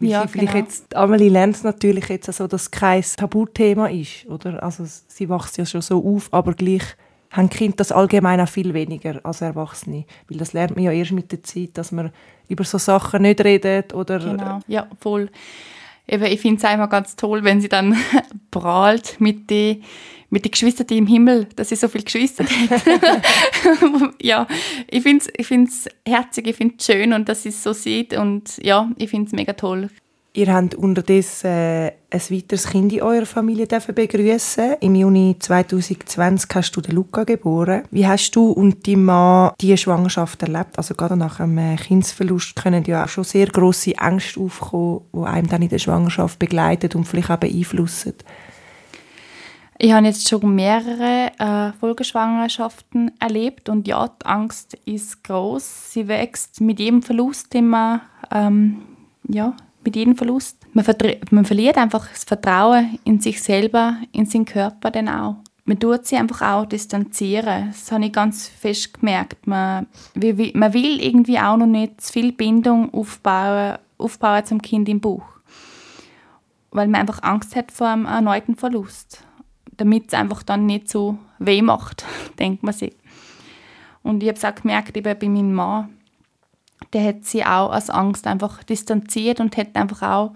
[0.00, 0.64] Ja, vielleicht genau.
[0.64, 4.62] jetzt, Amelie lernt es natürlich jetzt so, dass es kein Tabuthema ist, oder?
[4.62, 6.82] Also sie wächst ja schon so auf, aber gleich
[7.30, 10.04] haben Kinder das allgemein auch viel weniger als Erwachsene.
[10.28, 12.10] Weil das lernt man ja erst mit der Zeit, dass man
[12.48, 15.30] über so Sachen nicht redet oder Genau, ja, voll.
[16.10, 17.96] Eben, ich finde es einmal ganz toll, wenn sie dann
[18.50, 19.84] prahlt mit den
[20.32, 22.82] mit den Geschwistern im Himmel, dass sie so viele Geschwister hat.
[24.22, 24.46] ja,
[24.88, 27.72] ich finde es ich find's herzig, ich finde es schön und dass sie es so
[27.72, 29.88] sieht und ja, ich finde es mega toll.
[30.32, 34.76] Ihr habt unterdessen äh, ein weiteres Kind in eurer Familie begrüßen.
[34.80, 37.82] Im Juni 2020 hast du Luca geboren.
[37.90, 40.78] Wie hast du und dein Mann diese Schwangerschaft erlebt?
[40.78, 45.18] Also gerade nach einem äh, Kindsverlust können ja auch schon sehr grosse Ängste aufkommen, die
[45.18, 48.14] einem dann in der Schwangerschaft begleitet und vielleicht auch beeinflussen.
[49.78, 55.92] Ich habe jetzt schon mehrere äh, Folgeschwangerschaften erlebt und ja, die Angst ist groß.
[55.92, 58.82] Sie wächst mit jedem Verlust, den man, ähm,
[59.26, 60.58] ja, mit jedem Verlust.
[60.72, 60.84] Man,
[61.30, 65.36] man verliert einfach das Vertrauen in sich selber, in seinen Körper dann auch.
[65.64, 67.68] Man tut sich einfach auch distanzieren.
[67.68, 69.46] Das habe ich ganz fest gemerkt.
[69.46, 75.00] Man, man will irgendwie auch noch nicht zu viel Bindung aufbauen, aufbauen zum Kind im
[75.00, 75.22] Bauch.
[76.72, 79.24] Weil man einfach Angst hat vor einem erneuten Verlust
[79.80, 82.04] damit es einfach dann nicht so weh macht,
[82.38, 82.94] denkt man sich.
[84.02, 85.88] Und ich habe es auch gemerkt, eben bei meinem Mann,
[86.92, 90.32] der hat sich auch aus Angst einfach distanziert und hat einfach auch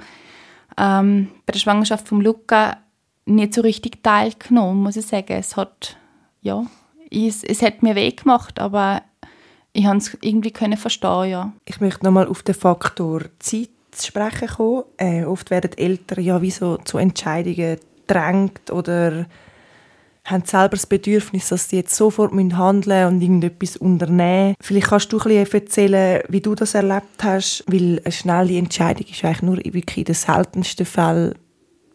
[0.79, 2.79] ähm, bei der Schwangerschaft von Luca
[3.27, 5.33] nicht so richtig teilgenommen, muss ich sagen.
[5.33, 5.97] Es hat,
[6.43, 6.65] ja,
[7.11, 9.03] es, es hat mir weh gemacht, aber
[9.73, 11.53] ich habe es irgendwie können verstehen, ja.
[11.65, 14.85] Ich möchte nochmal auf den Faktor Zeit zu sprechen kommen.
[14.97, 19.27] Äh, oft werden Eltern ja wie so zu Entscheidungen gedrängt oder
[20.25, 24.55] haben selber das Bedürfnis, dass sie jetzt sofort handeln und irgendetwas unternehmen.
[24.61, 29.25] Vielleicht kannst du ein erzählen, wie du das erlebt hast, weil eine schnelle Entscheidung ist
[29.25, 31.35] eigentlich nur wirklich in den seltensten Fällen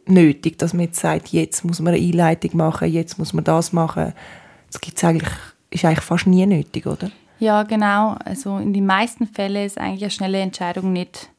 [0.06, 3.74] nötig, dass man jetzt sagt, jetzt muss man eine Einleitung machen, jetzt muss man das
[3.74, 4.14] machen.
[4.72, 5.30] Das gibt's eigentlich,
[5.72, 7.10] ist eigentlich fast nie nötig, oder?
[7.40, 8.16] Ja, genau.
[8.26, 11.30] Also in den meisten Fällen ist eigentlich eine schnelle Entscheidung nicht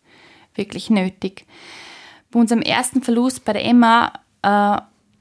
[0.54, 1.46] wirklich nötig.
[2.30, 4.12] Bei unserem ersten Verlust bei der Emma
[4.42, 4.80] äh,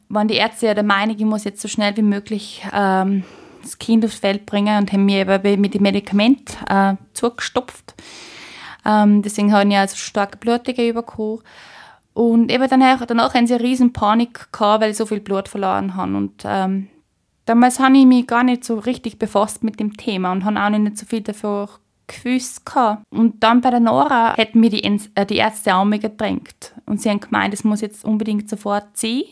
[0.10, 3.24] waren die Ärzte ja der Meinung, ich muss jetzt so schnell wie möglich ähm,
[3.62, 7.93] das Kind aufs Feld bringen und haben mir eben mit dem Medikament äh, zugestopft.
[8.86, 11.41] Ähm, deswegen habe ich also starke Blutungen bekommen.
[12.14, 15.47] Und eben danach, danach haben sie eine riesen Panik gehabt, weil ich so viel Blut
[15.47, 16.18] verloren habe.
[16.18, 16.88] Und ähm,
[17.45, 20.70] damals habe ich mich gar nicht so richtig befasst mit dem Thema und habe auch
[20.70, 21.70] nicht so viel davor
[22.07, 22.66] gewusst.
[22.66, 23.03] gehabt.
[23.12, 24.84] Und dann bei der Nora hat mir die,
[25.16, 26.74] äh, die Ärzte auch mir gedrängt.
[26.86, 29.24] Und sie haben gemeint, es muss jetzt unbedingt sofort sein,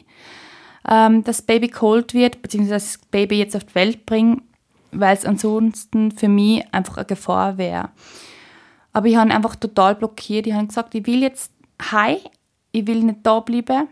[0.88, 4.42] ähm, das Baby geholt wird, beziehungsweise das Baby jetzt auf die Welt bringe,
[4.92, 7.90] weil es ansonsten für mich einfach eine Gefahr wäre.
[8.94, 10.48] Aber ich habe einfach total blockiert.
[10.48, 11.52] Ich habe gesagt, ich will jetzt
[11.92, 12.18] heim,
[12.72, 13.88] ich will nicht da bleiben.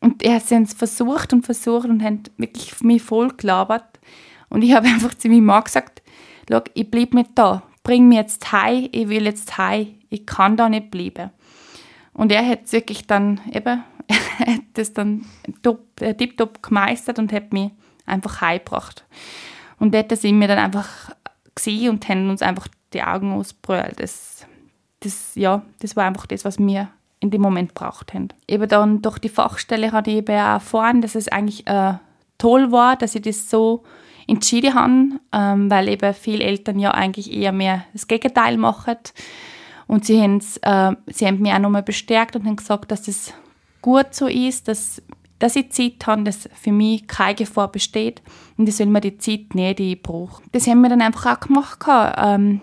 [0.00, 4.00] Und er haben es versucht und versucht und haben wirklich mich voll gelabert.
[4.48, 6.02] Und ich habe einfach zu meinem Mann gesagt,
[6.50, 7.62] Schau, ich bleibe nicht da.
[7.82, 9.94] Bring mich jetzt heim, ich will jetzt heim.
[10.10, 11.30] Ich kann da nicht bleiben.
[12.12, 15.26] Und er hat es wirklich dann eben, hat das dann
[16.00, 17.70] äh, tipptopp gemeistert und hat mich
[18.06, 19.04] einfach heimgebracht.
[19.78, 21.10] Und dort sind wir dann einfach
[21.54, 23.98] gesehen und haben uns einfach die Augen ausgebrüllt.
[23.98, 24.46] Das,
[25.00, 26.88] das, ja, das war einfach das, was wir
[27.20, 28.28] in dem Moment braucht haben.
[28.48, 31.94] Eben dann durch die Fachstelle hatte ich eben auch erfahren, dass es eigentlich äh,
[32.38, 33.84] toll war, dass ich das so
[34.26, 38.98] entschieden habe, ähm, weil eben viele Eltern ja eigentlich eher mehr das Gegenteil machen.
[39.86, 43.34] Und sie, haben's, äh, sie haben mich auch nochmal bestärkt und haben gesagt, dass das
[43.82, 45.02] gut so ist, dass,
[45.38, 48.22] dass ich Zeit habe, dass für mich keine Gefahr besteht
[48.56, 50.42] und ich soll mir die Zeit nehmen, die ich brauche.
[50.52, 51.84] Das haben wir dann einfach auch gemacht.
[52.16, 52.60] Ähm,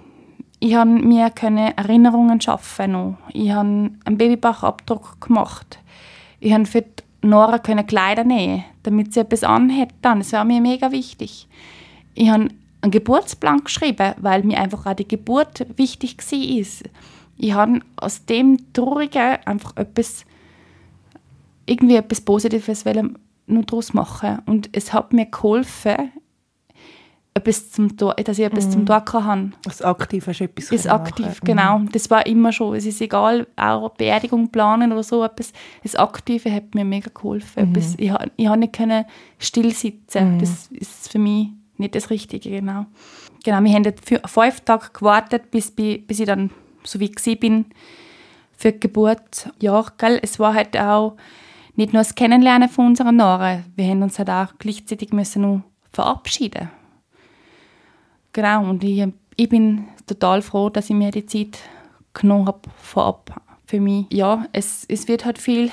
[0.60, 2.92] ich habe mir können Erinnerungen schaffen.
[2.92, 3.18] Noch.
[3.34, 5.80] Ich habe einen Babybauchabdruck gemacht.
[6.40, 9.90] Ich habe für die Nora können Kleider nähen, damit sie etwas anhat.
[10.02, 11.48] Das war mir mega wichtig.
[12.16, 12.50] Ich habe
[12.82, 16.90] einen Geburtsplan geschrieben, weil mir einfach auch die Geburt wichtig war.
[17.38, 20.26] Ich habe aus dem Traurigen einfach etwas,
[21.70, 22.84] irgendwie etwas Positives
[23.48, 24.40] nur daraus machen.
[24.46, 26.12] Und es hat mir geholfen,
[27.34, 29.52] etwas zum, Tor- dass ich etwas zum Tag habe.
[29.66, 31.40] Als aktiv hast du etwas können aktiv, machen.
[31.46, 31.82] genau.
[31.92, 32.76] Das war immer schon.
[32.76, 35.54] Es ist egal, auch Beerdigung planen oder so etwas.
[35.84, 37.70] Das Aktive hat mir mega geholfen.
[37.72, 39.06] Etwas, ich ich habe nicht können
[39.38, 40.40] still sitzen.
[40.40, 42.88] Das ist für mich nicht das Richtige, genau.
[43.46, 43.86] Genau, wir haben
[44.26, 46.50] fünf Tage gewartet, bis, bi- bis ich dann
[46.84, 47.66] so wie ich bin
[48.58, 49.50] für die Geburt.
[49.62, 51.16] Ja, gell, es war halt auch
[51.80, 53.64] nicht nur das Kennenlernen von unserer Nora.
[53.78, 55.62] Wir haben uns halt auch gleichzeitig müssen noch
[55.94, 56.70] verabschieden.
[58.34, 59.08] Genau, und ich,
[59.38, 61.58] ich bin total froh, dass ich mir die Zeit
[62.14, 64.08] genommen habe vorab für mich.
[64.12, 65.72] Ja, es, es wird halt viel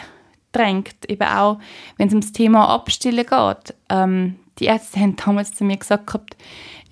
[0.52, 1.58] drängt, eben auch,
[1.96, 3.74] wenn es ums Thema Abstillen geht.
[3.88, 6.36] Ähm, die Ärzte haben damals zu mir gesagt gehabt,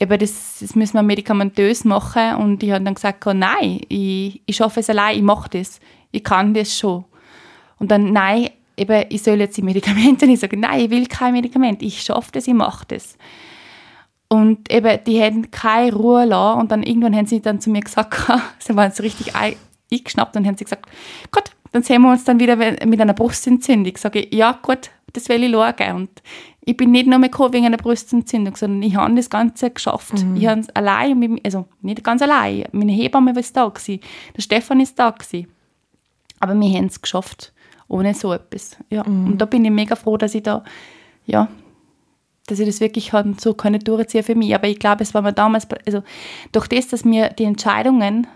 [0.01, 4.57] eben das, das müssen wir medikamentös machen und ich habe dann gesagt, nein, ich, ich
[4.57, 5.79] schaffe es allein, ich mache das,
[6.11, 7.05] ich kann das schon.
[7.79, 11.33] Und dann, nein, eben, ich soll jetzt die Medikamente, ich sage, nein, ich will kein
[11.33, 13.17] Medikament, ich schaffe das, ich mache das.
[14.29, 17.83] Und eben, die haben keine Ruhe lassen und dann irgendwann haben sie dann zu mir
[17.83, 18.17] gesagt,
[18.59, 20.87] sie waren so richtig eingeschnappt und haben sie gesagt,
[21.31, 23.97] gut, dann sehen wir uns dann wieder mit einer Brustentzündung.
[23.97, 25.97] Sage ich, ja gut, das will ich schauen.
[25.97, 26.23] Und
[26.61, 30.25] ich bin nicht nur mehr gekommen wegen einer Brustentzündung, sondern ich habe das Ganze geschafft.
[30.25, 30.37] Mhm.
[30.37, 34.01] Ich habe es allein, also nicht ganz allein, meine Hebamme war da gewesen,
[34.37, 35.49] der Stefan ist da gewesen.
[36.41, 37.54] Aber wir haben es geschafft,
[37.89, 38.77] ohne so etwas.
[38.91, 39.05] Ja.
[39.05, 39.27] Mhm.
[39.27, 40.65] Und da bin ich mega froh, dass ich da,
[41.27, 41.49] ja,
[42.47, 44.55] dass ich das wirklich habe, so können durchziehen für mich.
[44.55, 46.03] Aber ich glaube, es war mir damals, also
[46.53, 48.27] durch das, dass mir die Entscheidungen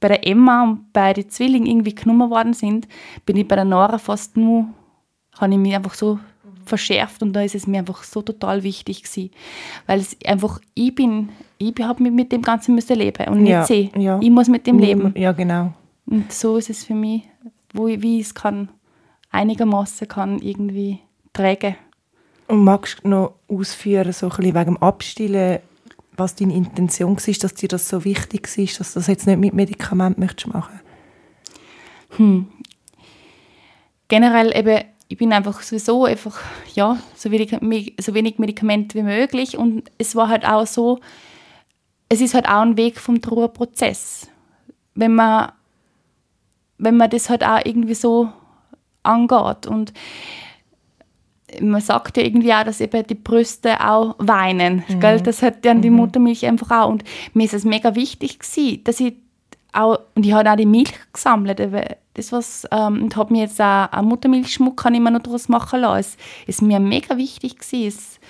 [0.00, 2.88] bei der Emma und bei den Zwillingen irgendwie genommen worden sind,
[3.24, 4.66] bin ich bei der Nora fast nur,
[5.38, 6.18] habe ich mich einfach so
[6.64, 9.30] verschärft und da ist es mir einfach so total wichtig gewesen,
[9.86, 13.64] weil es einfach, ich bin, ich habe mit dem Ganzen müssen leben und nicht ja,
[13.64, 13.90] sie.
[13.96, 14.18] Ja.
[14.20, 15.12] Ich muss mit dem leben.
[15.16, 15.72] Ja, genau.
[16.06, 17.22] Und so ist es für mich,
[17.72, 18.68] wo ich, wie ich es kann,
[19.32, 21.00] einigermaßen kann irgendwie
[21.32, 21.76] tragen.
[22.48, 25.60] Und magst du noch ausführen, so ein bisschen wegen dem Abstillen,
[26.16, 29.38] was deine Intention war, dass dir das so wichtig ist, dass du das jetzt nicht
[29.38, 30.80] mit Medikamenten möchtest machen
[32.16, 32.46] hm.
[34.08, 36.38] Generell eben, ich bin einfach sowieso einfach,
[36.74, 41.00] ja, so wenig, so wenig Medikamente wie möglich und es war halt auch so,
[42.10, 44.28] es ist halt auch ein Weg vom Trauerprozess.
[44.94, 45.52] Wenn man,
[46.76, 48.30] wenn man das halt auch irgendwie so
[49.02, 49.92] angeht und
[51.60, 54.84] man sagt ja irgendwie auch, dass eben die Brüste auch weinen.
[54.88, 55.00] Mhm.
[55.00, 55.20] Gell?
[55.20, 55.96] Das hat dann die mhm.
[55.96, 56.88] Muttermilch einfach auch.
[56.88, 59.14] Und mir ist es mega wichtig gewesen, dass ich
[59.72, 61.60] auch, und ich habe auch die Milch gesammelt,
[62.14, 65.48] das was, ähm, und habe mir jetzt auch einen Muttermilchschmuck kann ich mir noch daraus
[65.48, 66.16] machen lassen.
[66.46, 67.88] Es ist mir mega wichtig gewesen.
[67.88, 68.20] Es,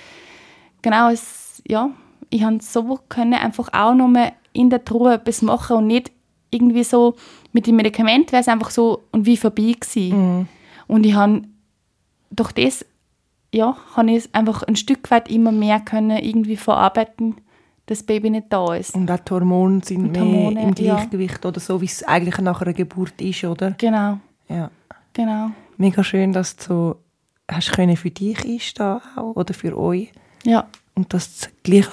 [0.82, 1.90] genau, es, ja,
[2.30, 6.12] ich habe so können einfach auch noch mal in der Truhe etwas machen und nicht
[6.50, 7.14] irgendwie so,
[7.52, 10.38] mit dem Medikament wäre es einfach so und wie vorbei gewesen.
[10.38, 10.48] Mhm.
[10.92, 11.42] Und ich habe
[12.30, 12.84] durch das
[13.50, 17.36] ja, habe ich es einfach ein Stück weit immer mehr können irgendwie verarbeiten,
[17.86, 18.94] dass das Baby nicht da ist.
[18.94, 21.48] Und auch die Hormone sind Und mehr Hormone, im Gleichgewicht ja.
[21.48, 23.72] oder so, wie es eigentlich nach einer Geburt ist, oder?
[23.72, 24.18] Genau.
[24.48, 24.70] Ja.
[25.14, 25.50] Genau.
[25.78, 26.96] Mega schön, dass du so
[27.50, 30.12] hast können für dich einstehen auch, oder für euch.
[30.44, 30.66] Ja.
[30.94, 31.88] Und dass du gleich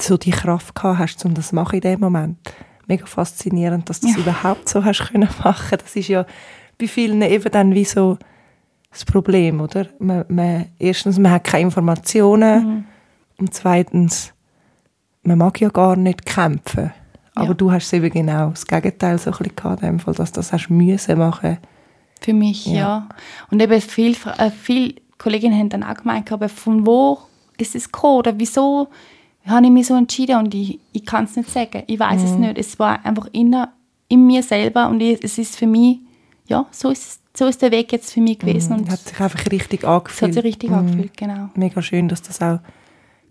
[0.00, 2.38] so die Kraft gehabt hast, um das zu machen in dem Moment.
[2.86, 4.22] Mega faszinierend, dass du das ja.
[4.22, 5.78] überhaupt so hast können machen.
[5.78, 6.26] Das ist ja
[6.78, 8.18] bei vielen eben dann wie so
[8.90, 9.86] das Problem, oder?
[9.98, 12.84] Man, man, erstens, man hat keine Informationen mhm.
[13.38, 14.32] und zweitens,
[15.22, 16.92] man mag ja gar nicht kämpfen.
[17.34, 17.54] Aber ja.
[17.54, 20.36] du hast eben genau das Gegenteil so ein bisschen gehabt, in dem Fall, dass du
[20.36, 21.58] das hast müssen machen.
[22.20, 22.74] Für mich, ja.
[22.74, 23.08] ja.
[23.50, 27.18] Und eben viele äh, viel Kolleginnen haben dann auch gemeint, aber von wo
[27.58, 28.88] ist es gekommen oder wieso
[29.46, 31.82] habe ich mich so entschieden und ich, ich kann es nicht sagen.
[31.86, 32.26] Ich weiß mhm.
[32.26, 32.58] es nicht.
[32.58, 33.54] Es war einfach in,
[34.08, 35.98] in mir selber und ich, es ist für mich,
[36.46, 38.76] ja, so ist so ist der Weg jetzt für mich gewesen.
[38.76, 38.90] Mhm.
[38.90, 40.30] hat sich einfach richtig angefühlt.
[40.30, 40.76] Es hat sich richtig mhm.
[40.76, 41.50] angefühlt, genau.
[41.54, 42.60] Mega schön, dass du das auch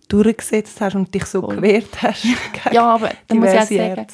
[0.10, 1.56] durchgesetzt hast und dich so Voll.
[1.56, 2.26] gewehrt hast.
[2.72, 4.08] ja, aber da muss ich auch sagen,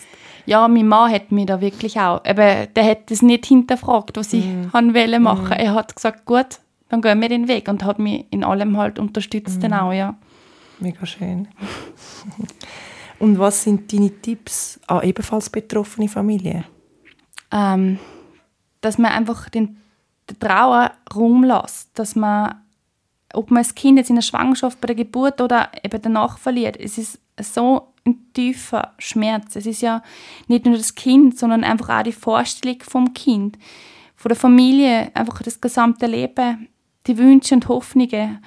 [0.45, 4.33] ja, mein Mann hat mich da wirklich auch, eben, der hat das nicht hinterfragt, was
[4.33, 4.73] ich mm.
[4.73, 5.49] wollte machen.
[5.49, 5.59] Mm.
[5.59, 8.97] Er hat gesagt, gut, dann gehen wir den Weg und hat mich in allem halt
[8.99, 10.15] unterstützt dann auch, ja.
[10.79, 11.47] Mega schön.
[13.19, 16.63] und was sind deine Tipps an ebenfalls betroffene Familien?
[17.51, 17.99] Ähm,
[18.81, 19.77] dass man einfach den,
[20.39, 22.55] Trauer Raum lässt, dass man,
[23.33, 26.77] ob man das Kind jetzt in der Schwangerschaft, bei der Geburt oder eben danach verliert,
[26.77, 29.55] es ist so ein tiefer Schmerz.
[29.55, 30.03] Es ist ja
[30.47, 33.57] nicht nur das Kind, sondern einfach auch die Vorstellung vom Kind,
[34.15, 36.67] von der Familie, einfach das gesamte Leben,
[37.07, 38.43] die Wünsche und Hoffnungen.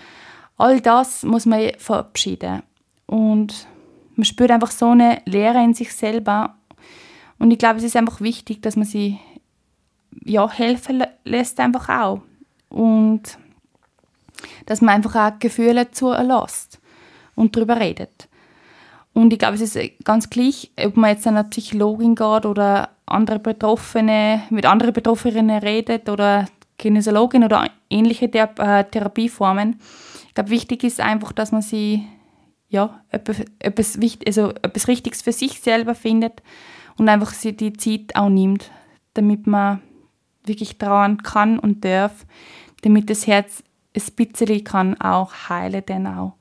[0.57, 2.63] All das muss man verabschieden.
[3.07, 3.67] Und
[4.17, 6.55] man spürt einfach so eine Leere in sich selber.
[7.39, 9.19] Und ich glaube, es ist einfach wichtig, dass man sie
[10.25, 12.23] ja, helfen lässt einfach auch.
[12.69, 13.39] Und
[14.67, 16.81] dass man einfach auch Gefühle zulässt
[17.35, 18.29] und darüber redet.
[19.15, 22.91] Und ich glaube, es ist ganz gleich, ob man jetzt an eine Psychologin geht oder
[23.07, 26.47] andere Betroffene, mit anderen Betroffenen redet oder
[26.79, 29.79] Kinesiologin oder ähnliche äh, Therapieformen.
[30.29, 32.07] Ich glaube, wichtig ist einfach, dass man sie
[32.69, 36.43] ja, etwas, also etwas Richtiges für sich selber findet
[36.97, 38.71] und einfach die Zeit auch nimmt,
[39.13, 39.83] damit man
[40.45, 42.27] wirklich trauern kann und darf,
[42.83, 43.63] damit das Herz
[43.95, 46.35] ein bisschen kann auch heilen dann auch.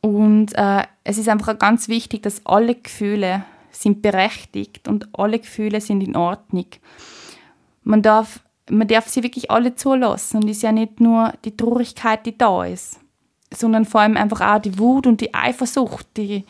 [0.00, 5.80] Und äh, es ist einfach ganz wichtig, dass alle Gefühle sind berechtigt und alle Gefühle
[5.80, 6.66] sind in Ordnung.
[7.82, 10.38] man darf, man darf sie wirklich alle zulassen.
[10.38, 13.00] Und es ist ja nicht nur die Traurigkeit, die da ist,
[13.52, 16.44] sondern vor allem einfach auch die Wut und die Eifersucht, die,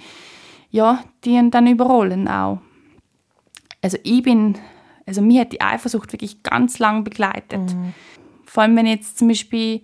[0.71, 2.59] ja, die ihn dann überrollen auch.
[3.83, 4.59] Also ich bin,
[5.07, 7.75] also mir hat die Eifersucht wirklich ganz lang begleitet.
[7.75, 7.95] Mhm.
[8.45, 9.83] Vor allem, wenn jetzt zum Beispiel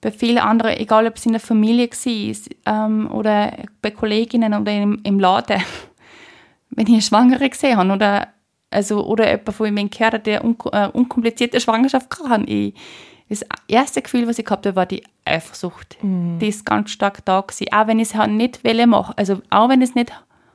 [0.00, 4.72] bei vielen anderen, egal ob es in der Familie war ähm, oder bei Kolleginnen oder
[4.72, 5.62] im, im Laden,
[6.70, 8.28] wenn ich eine Schwangere gesehen habe oder,
[8.70, 12.74] also, oder jemand von ihm gehört hat, der un äh, unkomplizierte Schwangerschaft kann, ich,
[13.28, 15.96] das erste Gefühl, was ich gehabt habe, war die Eifersucht.
[16.02, 16.38] Mm.
[16.38, 17.72] Die ist ganz stark da gewesen.
[17.72, 20.12] Auch wenn ich es nicht wollte machen, also auch wenn ich es nicht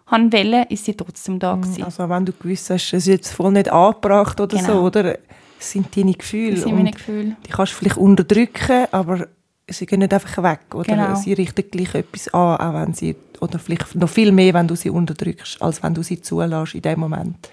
[0.07, 1.83] haben wollte, ist sie trotzdem da mm, gewesen.
[1.83, 4.73] Also wenn du gewusst hast, es ist jetzt voll nicht angebracht oder genau.
[4.73, 5.17] so, oder?
[5.59, 6.55] Es sind deine Gefühle.
[6.55, 7.35] Das sind meine Gefühle.
[7.45, 9.27] Die kannst du vielleicht unterdrücken, aber
[9.67, 10.59] sie gehen nicht einfach weg.
[10.73, 11.15] Oder genau.
[11.15, 14.75] sie richten gleich etwas an, auch wenn sie, oder vielleicht noch viel mehr, wenn du
[14.75, 17.49] sie unterdrückst, als wenn du sie zulässt in dem Moment.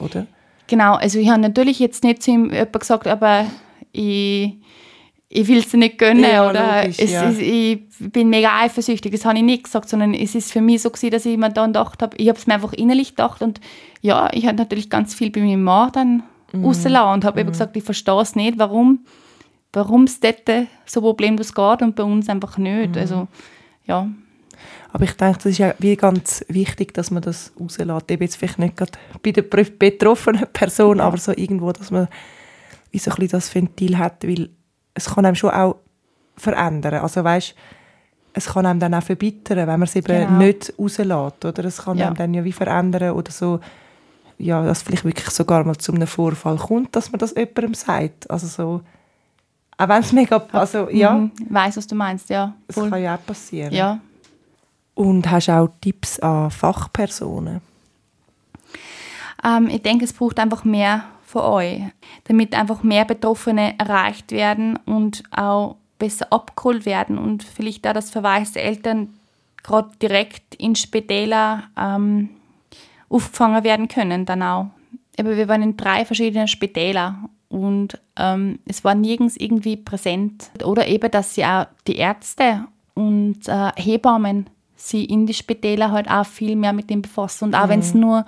[0.00, 0.26] Oder?
[0.66, 3.46] Genau, also ich habe natürlich jetzt nicht zu ihm gesagt, aber
[3.92, 4.54] ich,
[5.34, 7.28] ich will es nicht gönnen ja, oder logisch, es, ja.
[7.28, 9.12] es, ich bin mega eifersüchtig.
[9.12, 11.50] Das habe ich nicht gesagt, sondern es ist für mich so gewesen, dass ich mir
[11.50, 13.60] dann gedacht habe, ich habe es mir einfach innerlich gedacht und
[14.00, 16.22] ja, ich habe natürlich ganz viel bei meinem Mann dann
[16.52, 16.64] mhm.
[16.64, 17.40] rausgelassen und habe mhm.
[17.40, 19.00] eben gesagt, ich verstehe es nicht, warum
[19.74, 20.48] warum es dort
[20.86, 22.94] so problemlos geht und bei uns einfach nicht.
[22.94, 23.00] Mhm.
[23.00, 23.28] Also,
[23.86, 24.08] ja.
[24.92, 28.10] Aber ich denke, das ist ja wie ganz wichtig, dass man das rauslässt.
[28.10, 31.04] Eben jetzt vielleicht nicht gerade bei der betroffenen Person, ja.
[31.04, 32.06] aber so irgendwo, dass man
[32.92, 34.50] wie so ein bisschen das Ventil hat, weil
[34.94, 35.76] es kann einem schon auch
[36.36, 36.94] verändern.
[36.94, 37.54] Also weißt,
[38.32, 40.38] es kann einem dann auch verbittern, wenn man es eben genau.
[40.38, 41.44] nicht rauslässt.
[41.44, 41.64] Oder?
[41.64, 42.06] Es kann ja.
[42.06, 43.60] einem dann ja wie verändern oder so,
[44.38, 48.28] ja, dass vielleicht wirklich sogar mal zu einem Vorfall kommt, dass man das jemandem sagt.
[48.30, 48.80] Also so,
[49.78, 51.14] auch wenn es mega, also ja.
[51.14, 51.32] Mhm.
[51.48, 52.54] Weiß, was du meinst, ja.
[52.66, 53.72] Das kann ja auch passieren.
[53.72, 54.00] Ja.
[54.94, 57.60] Und hast du auch Tipps an Fachpersonen?
[59.44, 61.04] Ähm, ich denke, es braucht einfach mehr
[61.34, 61.80] von euch,
[62.24, 68.10] damit einfach mehr Betroffene erreicht werden und auch besser abgeholt werden und vielleicht auch das
[68.10, 69.14] Verweis der Eltern
[69.62, 72.30] gerade direkt in Spitäler ähm,
[73.08, 74.66] aufgefangen werden können dann auch.
[75.18, 80.50] Aber wir waren in drei verschiedenen Spitälern und ähm, es war nirgends irgendwie präsent.
[80.64, 82.64] Oder eben, dass sie auch die Ärzte
[82.94, 87.46] und äh, Hebammen sie in die Spitäler halt auch viel mehr mit dem befassen.
[87.46, 87.70] Und auch mhm.
[87.70, 88.26] wenn es nur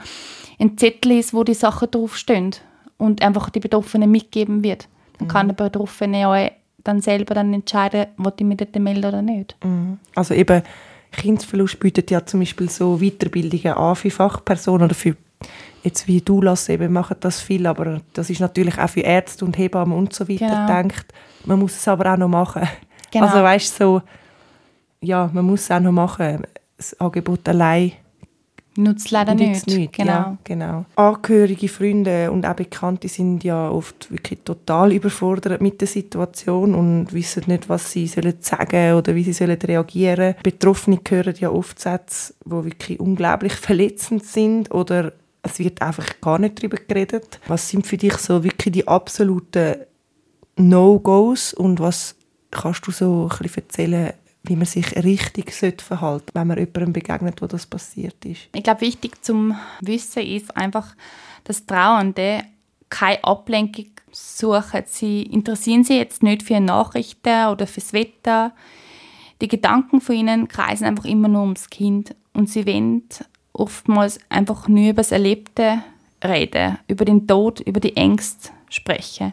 [0.58, 2.52] ein Zettel ist, wo die Sachen draufstehen
[2.98, 4.88] und einfach die Betroffenen mitgeben wird,
[5.18, 5.30] dann mhm.
[5.30, 6.50] kann der Betroffene auch
[6.84, 9.56] dann selber dann entscheiden, ob ich mich dort melde oder nicht.
[9.64, 9.98] Mhm.
[10.14, 10.62] Also eben,
[11.12, 15.16] Kindesverlust bietet ja zum Beispiel so Weiterbildungen an für Fachpersonen oder für
[15.82, 19.44] jetzt wie du lass eben machen das viel, aber das ist natürlich auch für Ärzte
[19.44, 20.66] und Hebammen und so weiter genau.
[20.66, 21.06] denkt.
[21.44, 22.68] Man muss es aber auch noch machen.
[23.12, 23.26] Genau.
[23.26, 24.02] Also weißt so,
[25.00, 26.42] ja, man muss es auch noch machen.
[26.76, 27.92] Das Angebot allein
[28.78, 29.66] nutzt leider nicht.
[29.66, 29.92] nicht.
[29.92, 30.10] Genau.
[30.10, 30.84] Ja, genau.
[30.96, 37.12] Angehörige, Freunde und auch Bekannte sind ja oft wirklich total überfordert mit der Situation und
[37.12, 40.34] wissen nicht, was sie sollen sagen oder wie sie sollen reagieren.
[40.42, 45.12] Betroffene hören ja oft Sätze, die wirklich unglaublich verletzend sind oder
[45.42, 47.40] es wird einfach gar nicht darüber geredet.
[47.46, 49.76] Was sind für dich so wirklich die absoluten
[50.56, 52.16] No-Gos und was
[52.50, 54.12] kannst du so ein bisschen erzählen,
[54.46, 58.48] wie man sich richtig verhalten wenn man jemandem begegnet, wo das passiert ist?
[58.54, 60.94] Ich glaube, wichtig zum Wissen ist einfach,
[61.44, 62.44] dass Trauernde
[62.88, 64.82] keine Ablenkung suchen.
[64.86, 68.52] Sie interessieren sich jetzt nicht für Nachrichten oder fürs Wetter.
[69.40, 73.02] Die Gedanken von ihnen kreisen einfach immer nur ums Kind und sie wollen
[73.52, 75.82] oftmals einfach nur über das Erlebte
[76.24, 79.32] reden, über den Tod, über die Ängste sprechen.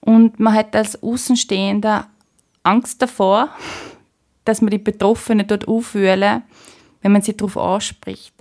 [0.00, 2.08] Und man hat als Außenstehender
[2.70, 3.48] Angst davor,
[4.44, 6.42] dass man die Betroffenen dort aufwühlen,
[7.02, 8.34] wenn man sie darauf anspricht.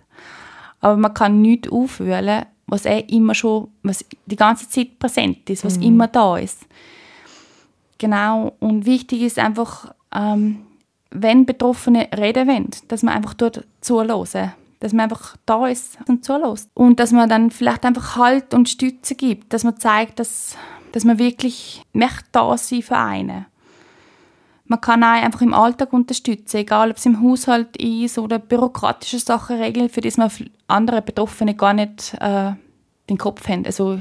[0.81, 5.65] Aber man kann nichts aufwühlen, was eh immer schon, was die ganze Zeit präsent ist,
[5.65, 5.83] was mhm.
[5.83, 6.65] immer da ist.
[7.97, 8.55] Genau.
[8.59, 10.65] Und wichtig ist einfach, ähm,
[11.11, 14.53] wenn Betroffene reden wollen, dass man einfach dort zuhören.
[14.79, 16.69] Dass man einfach da ist und zulässt.
[16.73, 19.51] Und dass man dann vielleicht einfach Halt und Stütze gibt.
[19.51, 20.55] Dass man zeigt, dass,
[20.93, 23.45] dass man wirklich möchte da sein für einen.
[24.69, 29.17] Man kann auch einfach im Alltag unterstützen, egal ob es im Haushalt ist oder bürokratische
[29.17, 30.31] Sachen regeln, für die man
[30.67, 32.51] andere Betroffene gar nicht äh,
[33.09, 33.65] den Kopf haben.
[33.65, 33.99] Also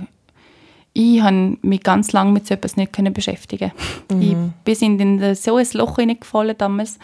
[0.93, 3.73] ich habe mich ganz lange mit so etwas nicht können beschäftigen.
[4.11, 4.55] Mhm.
[4.67, 6.99] Ich bin in so ein Loch hineingefallen damals.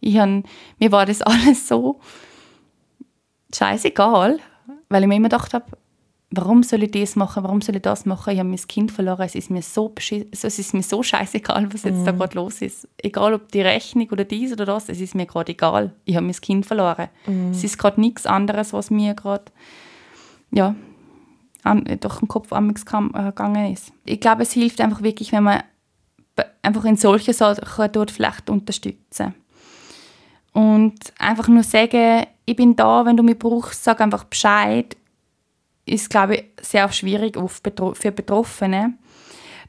[0.00, 0.28] Ich hab,
[0.78, 2.00] mir war das alles so
[3.54, 4.38] scheißegal,
[4.88, 5.66] weil ich mir immer gedacht habe,
[6.30, 8.32] warum soll ich das machen, warum soll ich das machen?
[8.32, 9.94] Ich habe mein Kind verloren, es ist mir so,
[10.30, 12.04] es ist mir so scheißegal, was jetzt mm.
[12.04, 12.18] da mhm.
[12.18, 12.86] gerade los ist.
[12.98, 15.94] Egal ob die Rechnung oder dies oder das, es ist mir gerade egal.
[16.04, 17.08] Ich habe mein Kind verloren.
[17.26, 17.50] Mm.
[17.52, 19.44] Es ist gerade nichts anderes, was mir gerade,
[20.50, 20.74] ja,
[21.62, 22.50] an, durch den Kopf
[22.84, 23.92] kam- äh, gegangen ist.
[24.04, 25.62] Ich glaube, es hilft einfach wirklich, wenn man
[26.62, 29.34] einfach in solchen Sachen dort vielleicht unterstützen.
[30.52, 34.96] Und einfach nur sagen, ich bin da, wenn du mich brauchst, sag einfach Bescheid,
[35.88, 38.94] ist, glaube ich, sehr schwierig oft betro- für Betroffene.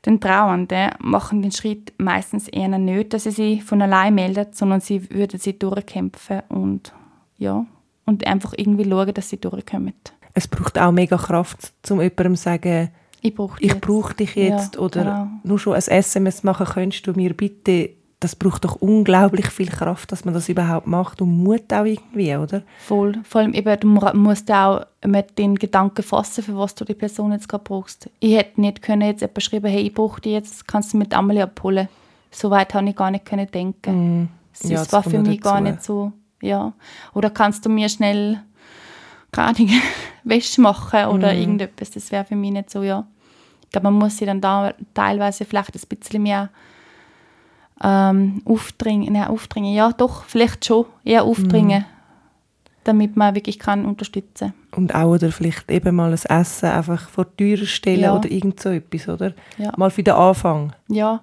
[0.05, 4.80] Den Trauernden machen den Schritt meistens eher nicht, dass sie sich von allein melden, sondern
[4.80, 6.93] sie würden sie durchkämpfen und
[7.38, 7.65] ja,
[8.05, 9.93] und einfach irgendwie schauen, dass sie durchkommen.
[10.34, 12.91] Es braucht auch mega Kraft, um jemandem zu sagen,
[13.22, 15.28] Ich brauche ich brauche dich jetzt Ja, oder genau.
[15.43, 17.89] nur schon ein SMS machen, könntest du mir bitte,
[18.22, 22.36] das braucht doch unglaublich viel Kraft, dass man das überhaupt macht und Mut auch irgendwie,
[22.36, 22.63] oder?
[22.80, 23.13] Voll.
[23.24, 26.95] Vor allem eben, du mu- musst auch mit den Gedanken fassen, für was du die
[26.95, 28.09] Person jetzt gerade brauchst.
[28.20, 31.13] Ich hätte nicht können jetzt jemand schreiben, hey, ich brauche dich jetzt, kannst du mit
[31.13, 31.88] Amelie abholen.
[32.32, 34.30] So weit habe ich gar nicht können denken.
[34.51, 34.72] Das Mm.
[34.74, 35.72] Ja, das war für mich gar dazu.
[35.72, 36.11] nicht so,
[36.41, 36.74] ja.
[37.13, 38.41] Oder kannst du mir schnell
[39.32, 39.65] gerade
[40.26, 41.38] Wäsche machen oder Mm.
[41.38, 43.07] irgendetwas, das wäre für mich nicht so, ja.
[43.63, 46.49] Ich glaube, man muss sich dann da teilweise vielleicht ein bisschen mehr
[47.84, 51.86] ähm, aufdringen, nein, aufdringen, ja doch, vielleicht schon, eher aufdringen,
[52.84, 57.26] damit man wirklich kann unterstützen Und auch oder vielleicht eben mal ein Essen einfach vor
[57.26, 58.16] die Tür stellen Ja.
[58.16, 59.34] oder irgend so etwas, oder?
[59.58, 59.72] Ja.
[59.78, 60.74] Mal für den Anfang.
[60.88, 61.22] Ja,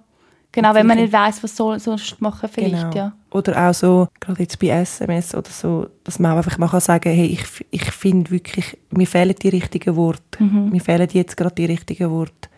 [0.52, 2.96] genau, wenn man nicht weiß, was soll sonst machen vielleicht, Genau.
[2.96, 3.12] ja.
[3.32, 6.80] Oder auch so, gerade jetzt bei SMS oder so, dass man auch einfach mal kann
[6.80, 10.42] sagen hey, ich, ich finde wirklich, mir fehlen die richtigen Worte.
[10.42, 10.70] Mhm.
[10.70, 12.48] Mir fehlen jetzt gerade die richtigen Worte.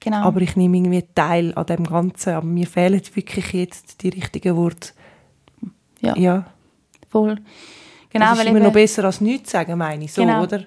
[0.00, 0.22] Genau.
[0.22, 2.34] Aber ich nehme irgendwie teil an dem Ganzen.
[2.34, 4.90] Aber mir fehlen wirklich jetzt die richtigen Worte.
[6.00, 6.44] ja, Ja,
[7.08, 7.38] voll.
[8.10, 10.12] Genau, das ist immer noch besser als nichts sagen, meine ich.
[10.12, 10.42] So, Genau.
[10.42, 10.64] oder?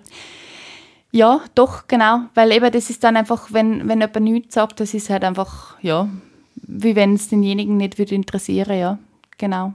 [1.11, 2.21] Ja, doch, genau.
[2.34, 5.82] Weil eben das ist dann einfach, wenn, wenn jemand nichts sagt, das ist halt einfach,
[5.82, 6.09] ja,
[6.55, 8.97] wie wenn es denjenigen nicht würde interessieren, ja.
[9.38, 9.73] Genau.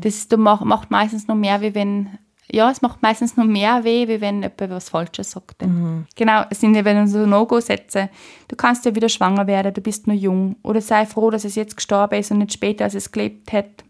[0.00, 2.08] Das ist, macht meistens noch mehr, wie wenn,
[2.52, 5.62] ja, es macht meistens noch mehr weh, wie wenn jemand was Falsches sagt.
[5.62, 6.06] dann.
[6.14, 8.10] Genau, es sind eben so No-Go-Sätze.
[8.48, 10.56] Du kannst ja wieder schwanger werden, du bist nur jung.
[10.62, 13.84] Oder sei froh, dass es jetzt gestorben ist und nicht später, als es gelebt hat.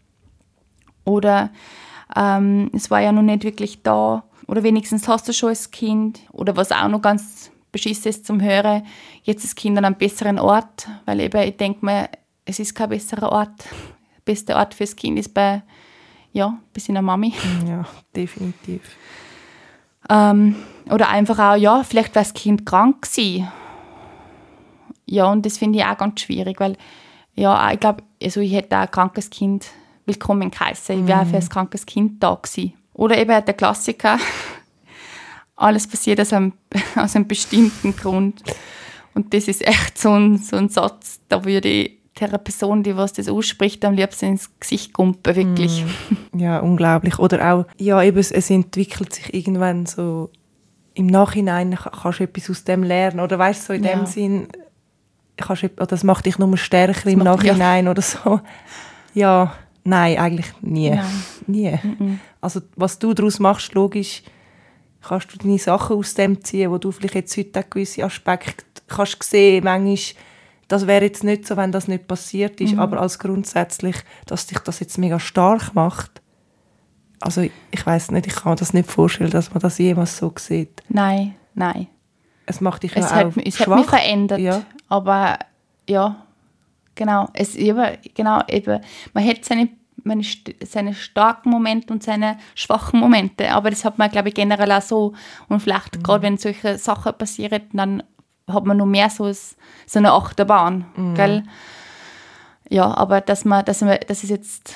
[1.03, 1.51] Oder
[2.15, 4.23] ähm, es war ja noch nicht wirklich da.
[4.47, 6.21] Oder wenigstens hast du schon ein Kind.
[6.31, 8.83] Oder was auch noch ganz beschissen ist zum Hören,
[9.23, 10.87] jetzt ist Kind an einem besseren Ort.
[11.05, 12.07] Weil eben, ich denke mir,
[12.45, 13.65] es ist kein besserer Ort.
[14.15, 15.63] Der beste Ort fürs Kind ist bei,
[16.33, 17.33] ja, bei seiner Mami.
[17.67, 18.81] Ja, definitiv.
[20.09, 20.55] Ähm,
[20.89, 23.47] oder einfach auch, ja, vielleicht war das Kind krank gewesen.
[25.05, 26.75] Ja, und das finde ich auch ganz schwierig, weil,
[27.35, 29.67] ja, ich glaube, also ich hätte auch ein krankes Kind
[30.05, 30.99] willkommen geheißen.
[30.99, 32.73] Ich wäre für ein krankes Kind da gewesen.
[32.93, 34.17] Oder eben der Klassiker,
[35.55, 36.53] alles passiert aus einem,
[36.95, 38.43] aus einem bestimmten Grund.
[39.13, 42.95] Und das ist echt so ein, so ein Satz, da würde ich der Person, die
[42.95, 45.83] was das ausspricht, am liebsten ins Gesicht kumpen, wirklich.
[46.35, 47.19] Ja, unglaublich.
[47.19, 50.31] Oder auch, ja, eben, es, entwickelt sich irgendwann so,
[50.95, 53.19] im Nachhinein ka- kannst du etwas aus dem lernen.
[53.19, 54.05] Oder weißt du, so in dem Ja.
[54.07, 54.47] Sinn,
[55.37, 57.53] kannst du, oder das macht dich nur stärker im macht- ja.
[57.53, 58.39] Nachhinein oder so.
[59.13, 59.53] Ja,
[59.83, 60.89] nein, eigentlich nie.
[60.89, 61.23] Nein.
[61.45, 61.79] Nie.
[62.41, 64.23] Also, was du daraus machst, logisch,
[65.01, 68.63] kannst du deine Sachen aus dem ziehen, wo du vielleicht jetzt heute auch gewisse Aspekte
[68.87, 69.97] kannst sehen, manchmal,
[70.67, 73.95] das wäre jetzt nicht so, wenn das nicht passiert ist, aber als grundsätzlich,
[74.25, 76.21] dass dich das jetzt mega stark macht.
[77.19, 80.33] Also ich weiß nicht, ich kann mir das nicht vorstellen, dass man das jemals so
[80.37, 80.81] sieht.
[80.89, 81.87] Nein, nein.
[82.45, 83.67] Es macht dich Es, ja hat, auch es schwach.
[83.67, 84.39] hat mich verändert.
[84.39, 84.63] Ja.
[84.89, 85.39] Aber
[85.87, 86.25] ja,
[86.95, 87.29] genau.
[87.33, 88.81] Es, eben, genau eben,
[89.13, 89.69] man hat seine,
[90.03, 90.23] meine,
[90.65, 93.49] seine starken Momente und seine schwachen Momente.
[93.51, 95.13] Aber das hat man, glaube ich, generell auch so.
[95.47, 96.03] Und vielleicht Mhm.
[96.03, 98.03] gerade wenn solche Sachen passieren, dann
[98.47, 99.49] hat man noch mehr so, so
[99.99, 100.85] eine Achterbahn.
[100.95, 101.13] Mhm.
[101.15, 101.43] Gell?
[102.69, 104.75] Ja, aber dass man, dass man, dass es jetzt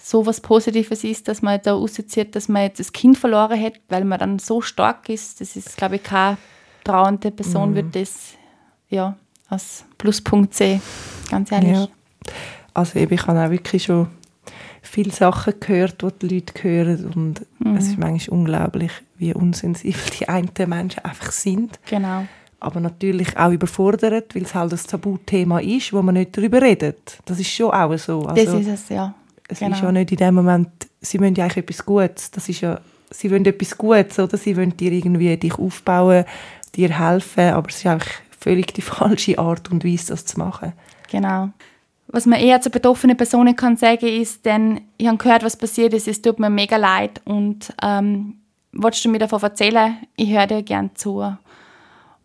[0.00, 3.74] so was Positives ist, dass man da rauszieht, dass man jetzt das Kind verloren hat,
[3.88, 6.38] weil man dann so stark ist, das ist, glaube ich, keine
[6.84, 7.36] trauernde Mhm.
[7.36, 8.34] Person wird das
[8.88, 9.16] ja
[9.48, 10.80] als Pluspunkt sehen,
[11.30, 11.72] ganz ehrlich.
[11.76, 11.88] Ja.
[12.74, 14.08] Also eben, ich habe auch wirklich schon
[14.82, 17.76] viele Sachen gehört, die die Leute hören und Mhm.
[17.76, 21.78] es ist manchmal unglaublich, wie unsensibel die einen Menschen einfach sind.
[21.86, 22.26] Genau.
[22.60, 27.18] Aber natürlich auch überfordert, weil es halt ein Tabuthema ist, wo man nicht darüber redet.
[27.24, 28.22] Das ist schon auch so.
[28.26, 29.14] Also, das ist es, ja.
[29.48, 29.76] es genau.
[29.76, 30.68] ist ja nicht in dem Moment,
[31.00, 32.30] sie wollen ja eigentlich etwas Gutes.
[32.30, 32.80] Das ist ja,
[33.10, 34.36] sie wollen etwas Gutes, oder?
[34.36, 36.24] Sie wollen dir irgendwie dich aufbauen,
[36.74, 40.72] dir helfen, aber es ist einfach völlig die falsche Art und Weise, das zu machen.
[41.10, 41.50] Genau.
[42.08, 45.92] Was man eher zu betroffenen Personen kann sagen, ist, denn ich habe gehört, was passiert
[45.92, 48.38] ist, es tut mir mega leid und ähm,
[48.72, 49.98] willst du mir davon erzählen?
[50.16, 51.36] Ich höre dir gern zu.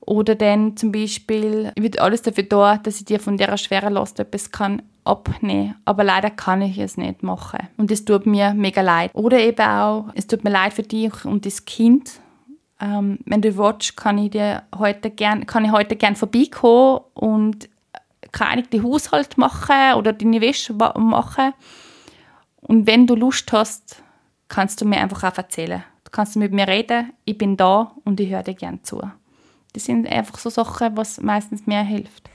[0.06, 3.94] Oder dann zum Beispiel, ich würde alles dafür tun, dass ich dir von dieser schweren
[3.94, 5.76] Last etwas kann abnehmen.
[5.86, 7.68] Aber leider kann ich es nicht machen.
[7.78, 9.12] Und es tut mir mega leid.
[9.14, 12.20] Oder eben auch, es tut mir leid für dich und das Kind.
[12.82, 17.70] ähm, wenn du willst, kann ich dir heute gern, kann ich heute gern vorbeikommen und
[18.32, 21.54] keine den Haushalt machen oder deine Wäsche machen.
[22.62, 24.04] Und wenn du Lust hast,
[24.48, 25.84] kannst du mir einfach auch erzählen.
[26.04, 29.02] Du kannst mit mir reden, ich bin da und ich höre dir gern zu.
[29.74, 32.30] Das sind einfach so Sachen, was meistens mir hilft.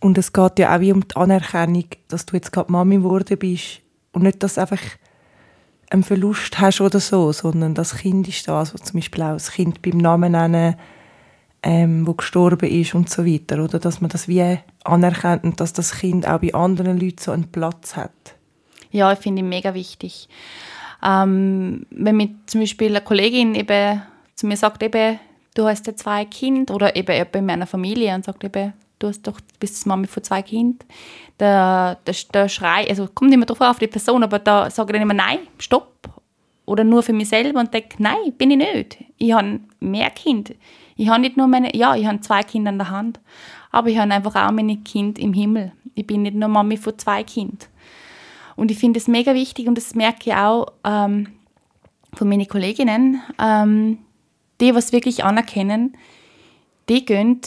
[0.00, 3.38] Und es geht ja auch wie um die Anerkennung, dass du jetzt gerade Mami geworden
[3.38, 3.80] bist
[4.12, 4.80] und nicht, dass du einfach
[5.90, 9.52] einen Verlust hast oder so, sondern das Kind ist das, was zum Beispiel auch das
[9.52, 10.76] Kind beim Namen nennen,
[11.62, 15.72] ähm, wo gestorben ist und so weiter, oder dass man das wie anerkennt und dass
[15.72, 18.10] das Kind auch bei anderen Leuten so einen Platz hat.
[18.90, 20.28] Ja, ich finde ich mega wichtig.
[21.04, 24.02] Ähm, wenn mir zum Beispiel eine Kollegin eben
[24.34, 25.18] zu mir sagt, eben,
[25.54, 29.26] du hast ja zwei Kinder oder eben bei meiner Familie und sagt eben, du hast
[29.26, 30.86] doch, bist Mami von zwei Kindern,
[31.40, 34.92] der, der, der Schrei, also kommt immer drauf auf die Person, aber da sage ich
[34.94, 35.90] dann immer, nein, stopp.
[36.64, 39.04] Oder nur für mich selber und denke, nein, bin ich nicht.
[39.18, 40.54] Ich habe mehr Kinder.
[40.96, 43.20] Ich habe nicht nur meine, ja, ich habe zwei Kinder an der Hand,
[43.72, 45.72] aber ich habe einfach auch meine Kinder im Himmel.
[45.94, 47.68] Ich bin nicht nur Mami von zwei Kindern.
[48.54, 51.28] Und ich finde es mega wichtig und das merke ich auch ähm,
[52.14, 53.98] von meinen Kolleginnen, ähm,
[54.62, 55.96] die, was wirklich anerkennen,
[56.88, 57.40] die gehen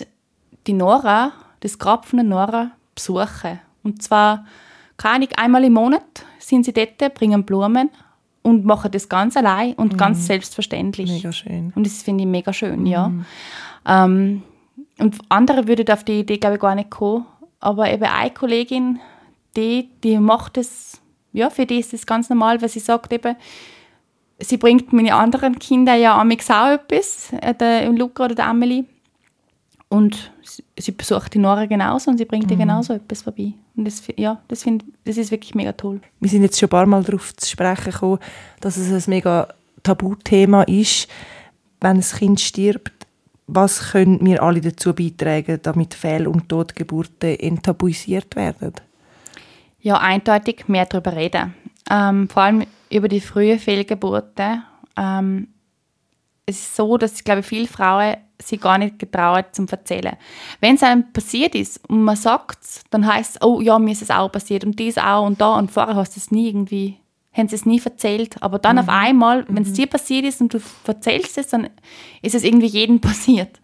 [0.67, 3.59] die Nora, das Grab von der Nora, besuchen.
[3.83, 4.45] Und zwar,
[4.97, 7.89] keine einmal im Monat sind sie dort, bringen Blumen
[8.41, 9.97] und machen das ganz allein und mhm.
[9.97, 11.09] ganz selbstverständlich.
[11.09, 11.73] Mega schön.
[11.75, 12.85] Und das finde ich mega schön, mhm.
[12.85, 13.11] ja.
[13.87, 14.43] Ähm,
[14.99, 17.25] und andere würden auf die Idee, glaube ich, gar nicht kommen.
[17.59, 18.99] Aber eben eine Kollegin,
[19.55, 21.01] die, die macht das,
[21.33, 23.35] ja, für die ist das ganz normal, weil sie sagt eben,
[24.39, 28.85] sie bringt meine anderen Kinder ja am auch etwas, äh, der Luca oder der Amelie.
[29.89, 30.31] Und
[30.77, 32.61] sie besucht die Nora genauso und sie bringt ihr mhm.
[32.61, 33.53] genauso etwas vorbei.
[33.75, 36.01] Und das, ja, das, find, das ist wirklich mega toll.
[36.19, 38.19] Wir sind jetzt schon ein paar Mal darauf zu sprechen gekommen,
[38.61, 39.47] dass es ein mega
[39.83, 41.07] Tabuthema ist,
[41.81, 42.91] wenn ein Kind stirbt.
[43.47, 48.73] Was können wir alle dazu beitragen, damit Fehl- und Totgeburten enttabuisiert werden?
[49.81, 51.53] Ja, eindeutig mehr darüber reden.
[51.91, 54.63] Ähm, vor allem über die frühen Fehlgeburten.
[54.97, 55.47] Ähm,
[56.45, 60.17] es ist so, dass, ich glaube, viele Frauen sie gar nicht getraut zum erzählen.
[60.59, 63.91] Wenn es einem passiert ist und man sagt es, dann heißt es, oh ja, mir
[63.91, 66.47] ist es auch passiert und dies auch und da und vorher hast du es nie
[66.47, 66.97] irgendwie,
[67.33, 68.41] haben sie es nie erzählt.
[68.41, 68.81] Aber dann mhm.
[68.81, 69.75] auf einmal, wenn es mhm.
[69.75, 71.69] dir passiert ist und du erzählst es, dann
[72.21, 73.59] ist es irgendwie jedem passiert.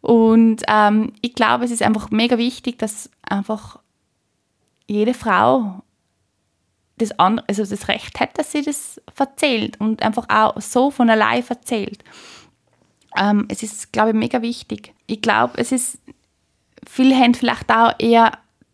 [0.00, 3.80] Und ähm, ich glaube, es ist einfach mega wichtig, dass einfach
[4.86, 5.82] jede Frau
[6.98, 11.10] das, andere, also das Recht hat, dass sie das erzählt und einfach auch so von
[11.10, 12.02] allein erzählt.
[13.18, 14.92] Ähm, es ist, glaube ich, mega wichtig.
[15.06, 15.98] Ich glaube, es ist,
[16.86, 18.32] viele haben vielleicht auch eher,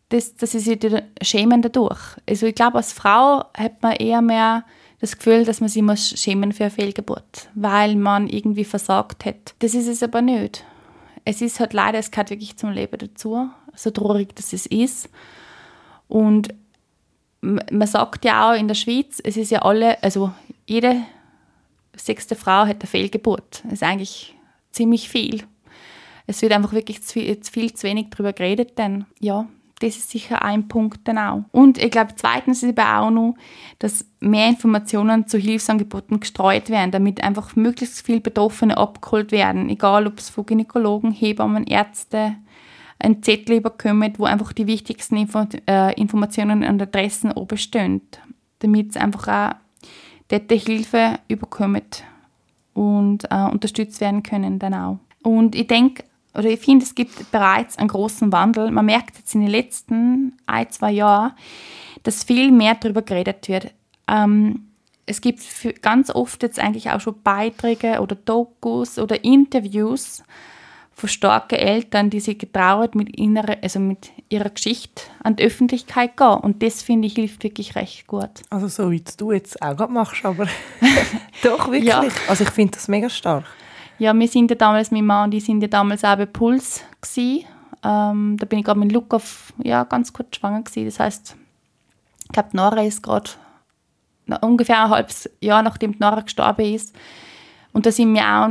[0.08, 0.78] das, dass sie sich
[1.22, 2.00] schämen dadurch.
[2.28, 4.64] Also ich glaube, als Frau hat man eher mehr
[5.00, 9.54] das Gefühl, dass man sich muss schämen für eine Fehlgeburt, weil man irgendwie versagt hat.
[9.58, 10.64] Das ist es aber nicht.
[11.24, 15.08] Es ist halt leider, es gehört wirklich zum Leben dazu, so traurig das es ist.
[16.08, 16.54] Und
[17.42, 20.32] man sagt ja auch in der Schweiz, es ist ja alle, also
[20.66, 21.02] jede
[21.96, 23.62] sechste Frau hat eine Fehlgeburt.
[23.64, 24.34] Das ist eigentlich
[24.70, 25.42] ziemlich viel.
[26.26, 29.46] Es wird einfach wirklich zu viel, zu, viel, zu wenig darüber geredet, denn ja,
[29.80, 31.44] das ist sicher ein Punkt dann auch.
[31.50, 33.34] Und ich glaube, zweitens ist eben auch noch,
[33.80, 40.06] dass mehr Informationen zu Hilfsangeboten gestreut werden, damit einfach möglichst viele Betroffene abgeholt werden, egal
[40.06, 42.36] ob es von Gynäkologen, Hebammen, Ärzte,
[43.02, 48.00] ein Zettel überkommen, wo einfach die wichtigsten Info äh, Informationen und Adressen oben stehen,
[48.60, 49.56] damit es einfach auch
[50.28, 52.04] dort Hilfe überkommt
[52.74, 54.98] und äh, unterstützt werden können dann auch.
[55.22, 56.04] Und ich denke,
[56.34, 58.70] oder ich finde, es gibt bereits einen großen Wandel.
[58.70, 61.32] Man merkt jetzt in den letzten ein, zwei Jahren,
[62.04, 63.72] dass viel mehr darüber geredet wird.
[64.08, 64.68] Ähm,
[65.04, 65.42] es gibt
[65.82, 70.22] ganz oft jetzt eigentlich auch schon Beiträge oder Dokus oder Interviews
[71.02, 76.16] von starken Eltern, die sich getraut mit, innere, also mit ihrer Geschichte an die Öffentlichkeit
[76.16, 76.34] gehen.
[76.34, 78.30] Und das, finde ich, hilft wirklich recht gut.
[78.50, 80.46] Also so wie du jetzt auch gerade machst, aber
[81.42, 81.86] doch wirklich.
[81.86, 82.04] Ja.
[82.28, 83.42] Also ich finde das mega stark.
[83.98, 86.84] Ja, wir sind ja damals, mein Mann die sind ja damals auch bei Puls
[87.84, 89.20] Ähm, da bin ich gerade mit Luca
[89.60, 90.86] ja, ganz kurz schwanger gewesen.
[90.86, 91.34] Das heißt,
[92.26, 93.30] ich glaube, Nora ist gerade
[94.40, 96.94] ungefähr ein halbes Jahr, nachdem Nora gestorben ist.
[97.72, 98.50] Und da sind wir auch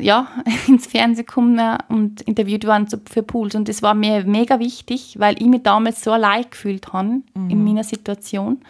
[0.00, 0.28] ja,
[0.68, 3.54] ins Fernsehen gekommen und interviewt worden für Pools.
[3.54, 7.50] Und das war mir mega wichtig, weil ich mich damals so allein gefühlt habe mhm.
[7.50, 8.60] in meiner Situation,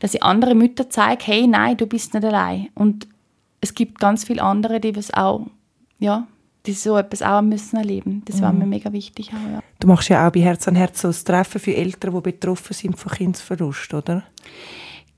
[0.00, 2.68] dass ich andere Mütter zeige, hey, nein, du bist nicht allein.
[2.74, 3.08] Und
[3.60, 5.46] es gibt ganz viele andere, die das auch,
[5.98, 6.26] ja,
[6.66, 8.22] die so etwas auch müssen erleben.
[8.26, 8.60] Das war mhm.
[8.60, 9.30] mir mega wichtig.
[9.30, 9.60] Auch, ja.
[9.80, 12.74] Du machst ja auch bei Herz an Herz so ein Treffen für Eltern, die betroffen
[12.74, 14.22] sind von Kindsverlust, oder?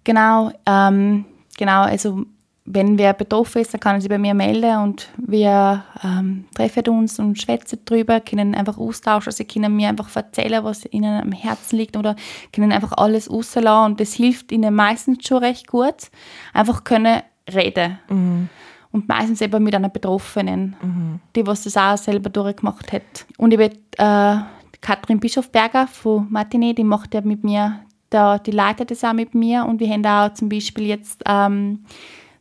[0.05, 1.25] Genau, ähm,
[1.59, 2.25] genau, also
[2.73, 6.89] wenn wer betroffen ist, dann kann er sich bei mir melden und wir ähm, treffen
[6.89, 11.33] uns und schwätzen drüber, können einfach austauschen, sie können mir einfach erzählen, was ihnen am
[11.33, 12.17] Herzen liegt oder
[12.53, 16.11] können einfach alles rauslassen und das hilft ihnen meistens schon recht gut.
[16.53, 17.23] Einfach können
[17.53, 17.99] reden.
[18.09, 18.49] Mhm.
[18.93, 21.21] Und meistens eben mit einer Betroffenen, mhm.
[21.37, 23.27] die was das auch selber durchgemacht hat.
[23.37, 24.37] Und ich will äh,
[24.81, 27.81] Katrin Bischofberger von Martinet, die macht ja mit mir,
[28.11, 31.85] da, die leitet das auch mit mir und wir haben auch zum Beispiel jetzt ähm,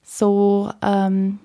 [0.10, 1.40] so, ähm,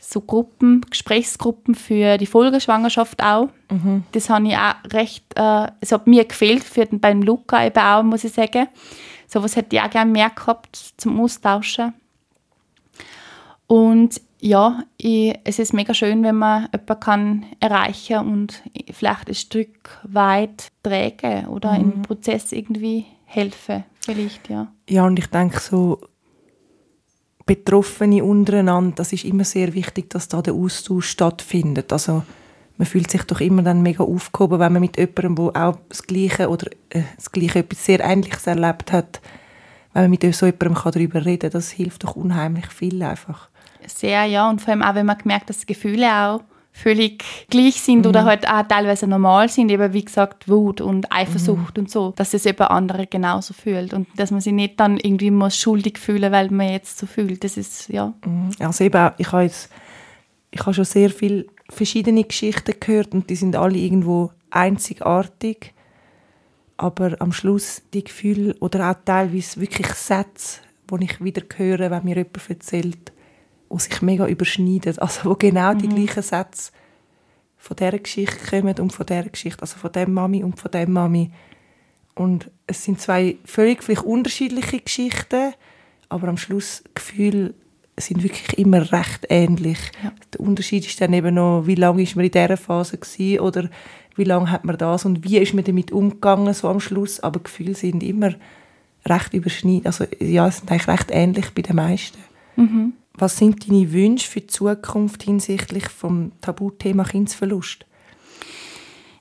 [0.00, 3.48] so Gruppen, Gesprächsgruppen für die Folgeschwangerschaft auch.
[3.70, 4.04] Mhm.
[4.12, 7.78] Das habe ich auch recht, äh, es hat mir gefehlt für den, beim Luca eben
[7.78, 8.68] auch, muss ich sagen.
[9.26, 11.92] So was hätte ich auch gerne mehr gehabt zum Austauschen.
[13.66, 19.34] Und ja, ich, es ist mega schön, wenn man jemanden kann erreichen und vielleicht ein
[19.34, 21.80] Stück weit trägen oder mhm.
[21.80, 24.68] im Prozess irgendwie helfen, vielleicht, ja.
[24.88, 26.00] Ja, und ich denke so,
[27.46, 31.92] Betroffene untereinander, das ist immer sehr wichtig, dass da der Austausch stattfindet.
[31.92, 32.22] Also
[32.76, 36.02] man fühlt sich doch immer dann mega aufgehoben, wenn man mit jemandem, der auch das
[36.02, 39.20] Gleiche oder äh, das Gleiche etwas sehr Ähnliches erlebt hat,
[39.92, 43.48] wenn man mit so jemandem darüber reden kann, das hilft doch unheimlich viel einfach.
[43.86, 44.48] Sehr, ja.
[44.48, 46.40] Und vor allem auch, wenn man merkt, dass Gefühle auch
[46.72, 48.06] völlig gleich sind mhm.
[48.06, 51.84] oder halt auch teilweise normal sind, eben wie gesagt Wut und Eifersucht mhm.
[51.84, 55.30] und so, dass es eben andere genauso fühlt und dass man sich nicht dann irgendwie
[55.30, 57.44] muss schuldig fühlen, weil man jetzt so fühlt.
[57.44, 58.14] Das ist ja.
[58.24, 58.50] Mhm.
[58.60, 59.70] Also eben, ich habe jetzt,
[60.50, 65.74] ich habe schon sehr viele verschiedene Geschichten gehört und die sind alle irgendwo einzigartig,
[66.76, 70.60] aber am Schluss die Gefühle oder auch teilweise wirklich Sätze,
[70.90, 73.12] die ich wieder höre, wenn mir jemand erzählt,
[73.72, 74.98] die sich mega überschneiden.
[74.98, 75.94] Also wo genau die mhm.
[75.94, 76.72] gleichen Sätze
[77.56, 80.92] von dieser Geschichte kommen und von dieser Geschichte, also von dem Mami und von dem
[80.92, 81.30] Mami.
[82.14, 85.52] Und es sind zwei völlig vielleicht unterschiedliche Geschichten,
[86.08, 87.54] aber am Schluss Gefühl
[87.98, 89.78] sind wirklich immer recht ähnlich.
[90.02, 90.12] Ja.
[90.32, 93.68] Der Unterschied ist dann eben noch, wie lange ist man in dieser Phase gewesen, oder
[94.16, 97.20] wie lange hat man das und wie ist man damit umgegangen so am Schluss.
[97.20, 98.34] Aber Gefühle sind immer
[99.06, 99.86] recht überschneidend.
[99.86, 102.18] Also ja, sind eigentlich recht ähnlich bei den meisten.
[102.56, 102.92] Mhm.
[103.20, 107.84] Was sind deine Wünsche für die Zukunft hinsichtlich vom Tabuthema Kindsverlust?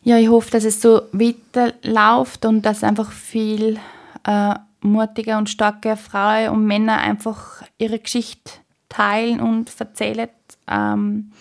[0.04, 3.78] Ja, ich hoffe, dass es so weiterläuft und dass einfach viel
[4.26, 8.54] äh, mutige und starke Frauen und Männer einfach ihre Geschichte
[8.88, 10.30] teilen und erzählen.
[10.70, 11.34] Ähm,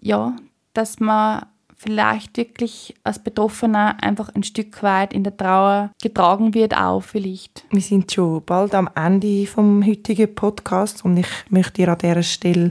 [0.00, 0.36] ja,
[0.72, 1.46] dass man
[1.86, 7.64] vielleicht wirklich als Betroffener einfach ein Stück weit in der Trauer getragen wird, auch vielleicht.
[7.70, 12.24] Wir sind schon bald am Ende vom heutigen Podcast und ich möchte dir an dieser
[12.24, 12.70] Stelle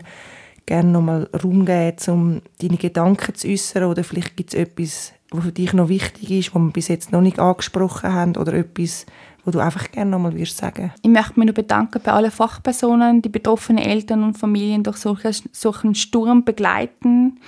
[0.66, 5.46] gerne nochmal Raum geben, um deine Gedanken zu äußern oder vielleicht gibt es etwas, was
[5.46, 9.06] für dich noch wichtig ist, was wir bis jetzt noch nicht angesprochen haben oder etwas,
[9.46, 10.92] wo du einfach gerne nochmal würdest sagen?
[11.02, 15.96] Ich möchte mich noch bedanken bei allen Fachpersonen, die betroffenen Eltern und Familien durch solchen
[15.96, 17.40] Sturm begleiten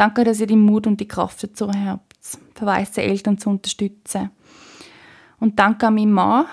[0.00, 2.16] Danke, dass ihr die Mut und die Kraft dazu habt,
[2.54, 4.30] verwaiste Eltern zu unterstützen.
[5.38, 6.46] Und danke an meinen Mann.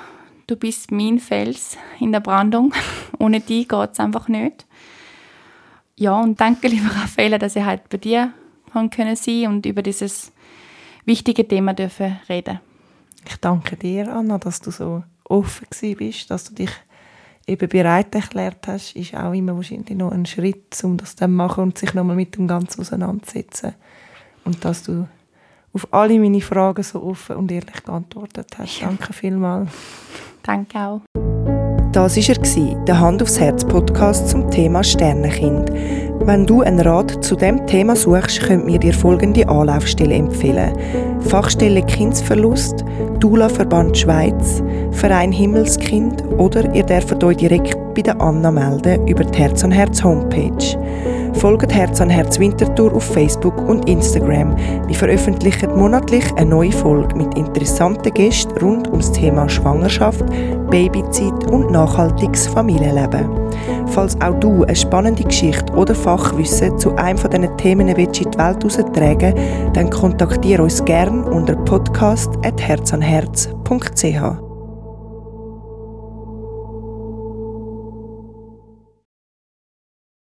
[0.48, 2.74] Du bist mein Fels in der Brandung.
[3.20, 4.66] Ohne dich geht es einfach nicht.
[5.96, 8.34] Ja, und danke, lieber Raffaella, dass ich heute bei dir
[8.74, 10.34] haben können sein und über dieses
[11.06, 12.60] wichtige Thema dürfen reden.
[13.30, 16.72] Ich danke dir, Anna, dass du so offen bist, dass du dich
[17.48, 21.38] eben bereit erklärt hast, ist auch immer wahrscheinlich noch ein Schritt, um das dann zu
[21.38, 23.74] machen und sich nochmal mit dem Ganzen auseinanderzusetzen.
[24.44, 25.08] Und dass du
[25.74, 28.82] auf alle meine Fragen so offen und ehrlich geantwortet hast.
[28.82, 29.70] Danke vielmals.
[30.44, 31.37] Danke auch.
[31.94, 35.72] Das war er, der Hand aufs Herz Podcast zum Thema Sternenkind.
[36.20, 40.74] Wenn du einen Rat zu dem Thema suchst, könnt wir dir folgende Anlaufstelle empfehlen.
[41.22, 42.84] Fachstelle Kindsverlust,
[43.20, 44.62] Dula Verband Schweiz,
[44.92, 49.72] Verein Himmelskind oder ihr dürft euch direkt bei der Anna melden über die Herz an
[49.72, 50.78] Herz Homepage.
[51.40, 54.58] Folgt Herz an Herz Winterthur auf Facebook und Instagram.
[54.88, 60.26] Wir veröffentlichen monatlich eine neue Folge mit interessanten Gästen rund ums Thema Schwangerschaft,
[60.72, 63.30] Babyzeit und nachhaltiges Familienleben.
[63.88, 68.02] Falls auch du eine spannende Geschichte oder Fachwissen zu einem von diesen Themen in die
[68.02, 69.36] Welt heraustragen
[69.74, 74.47] dann kontaktiere uns gerne unter podcast.herzanherz.ch.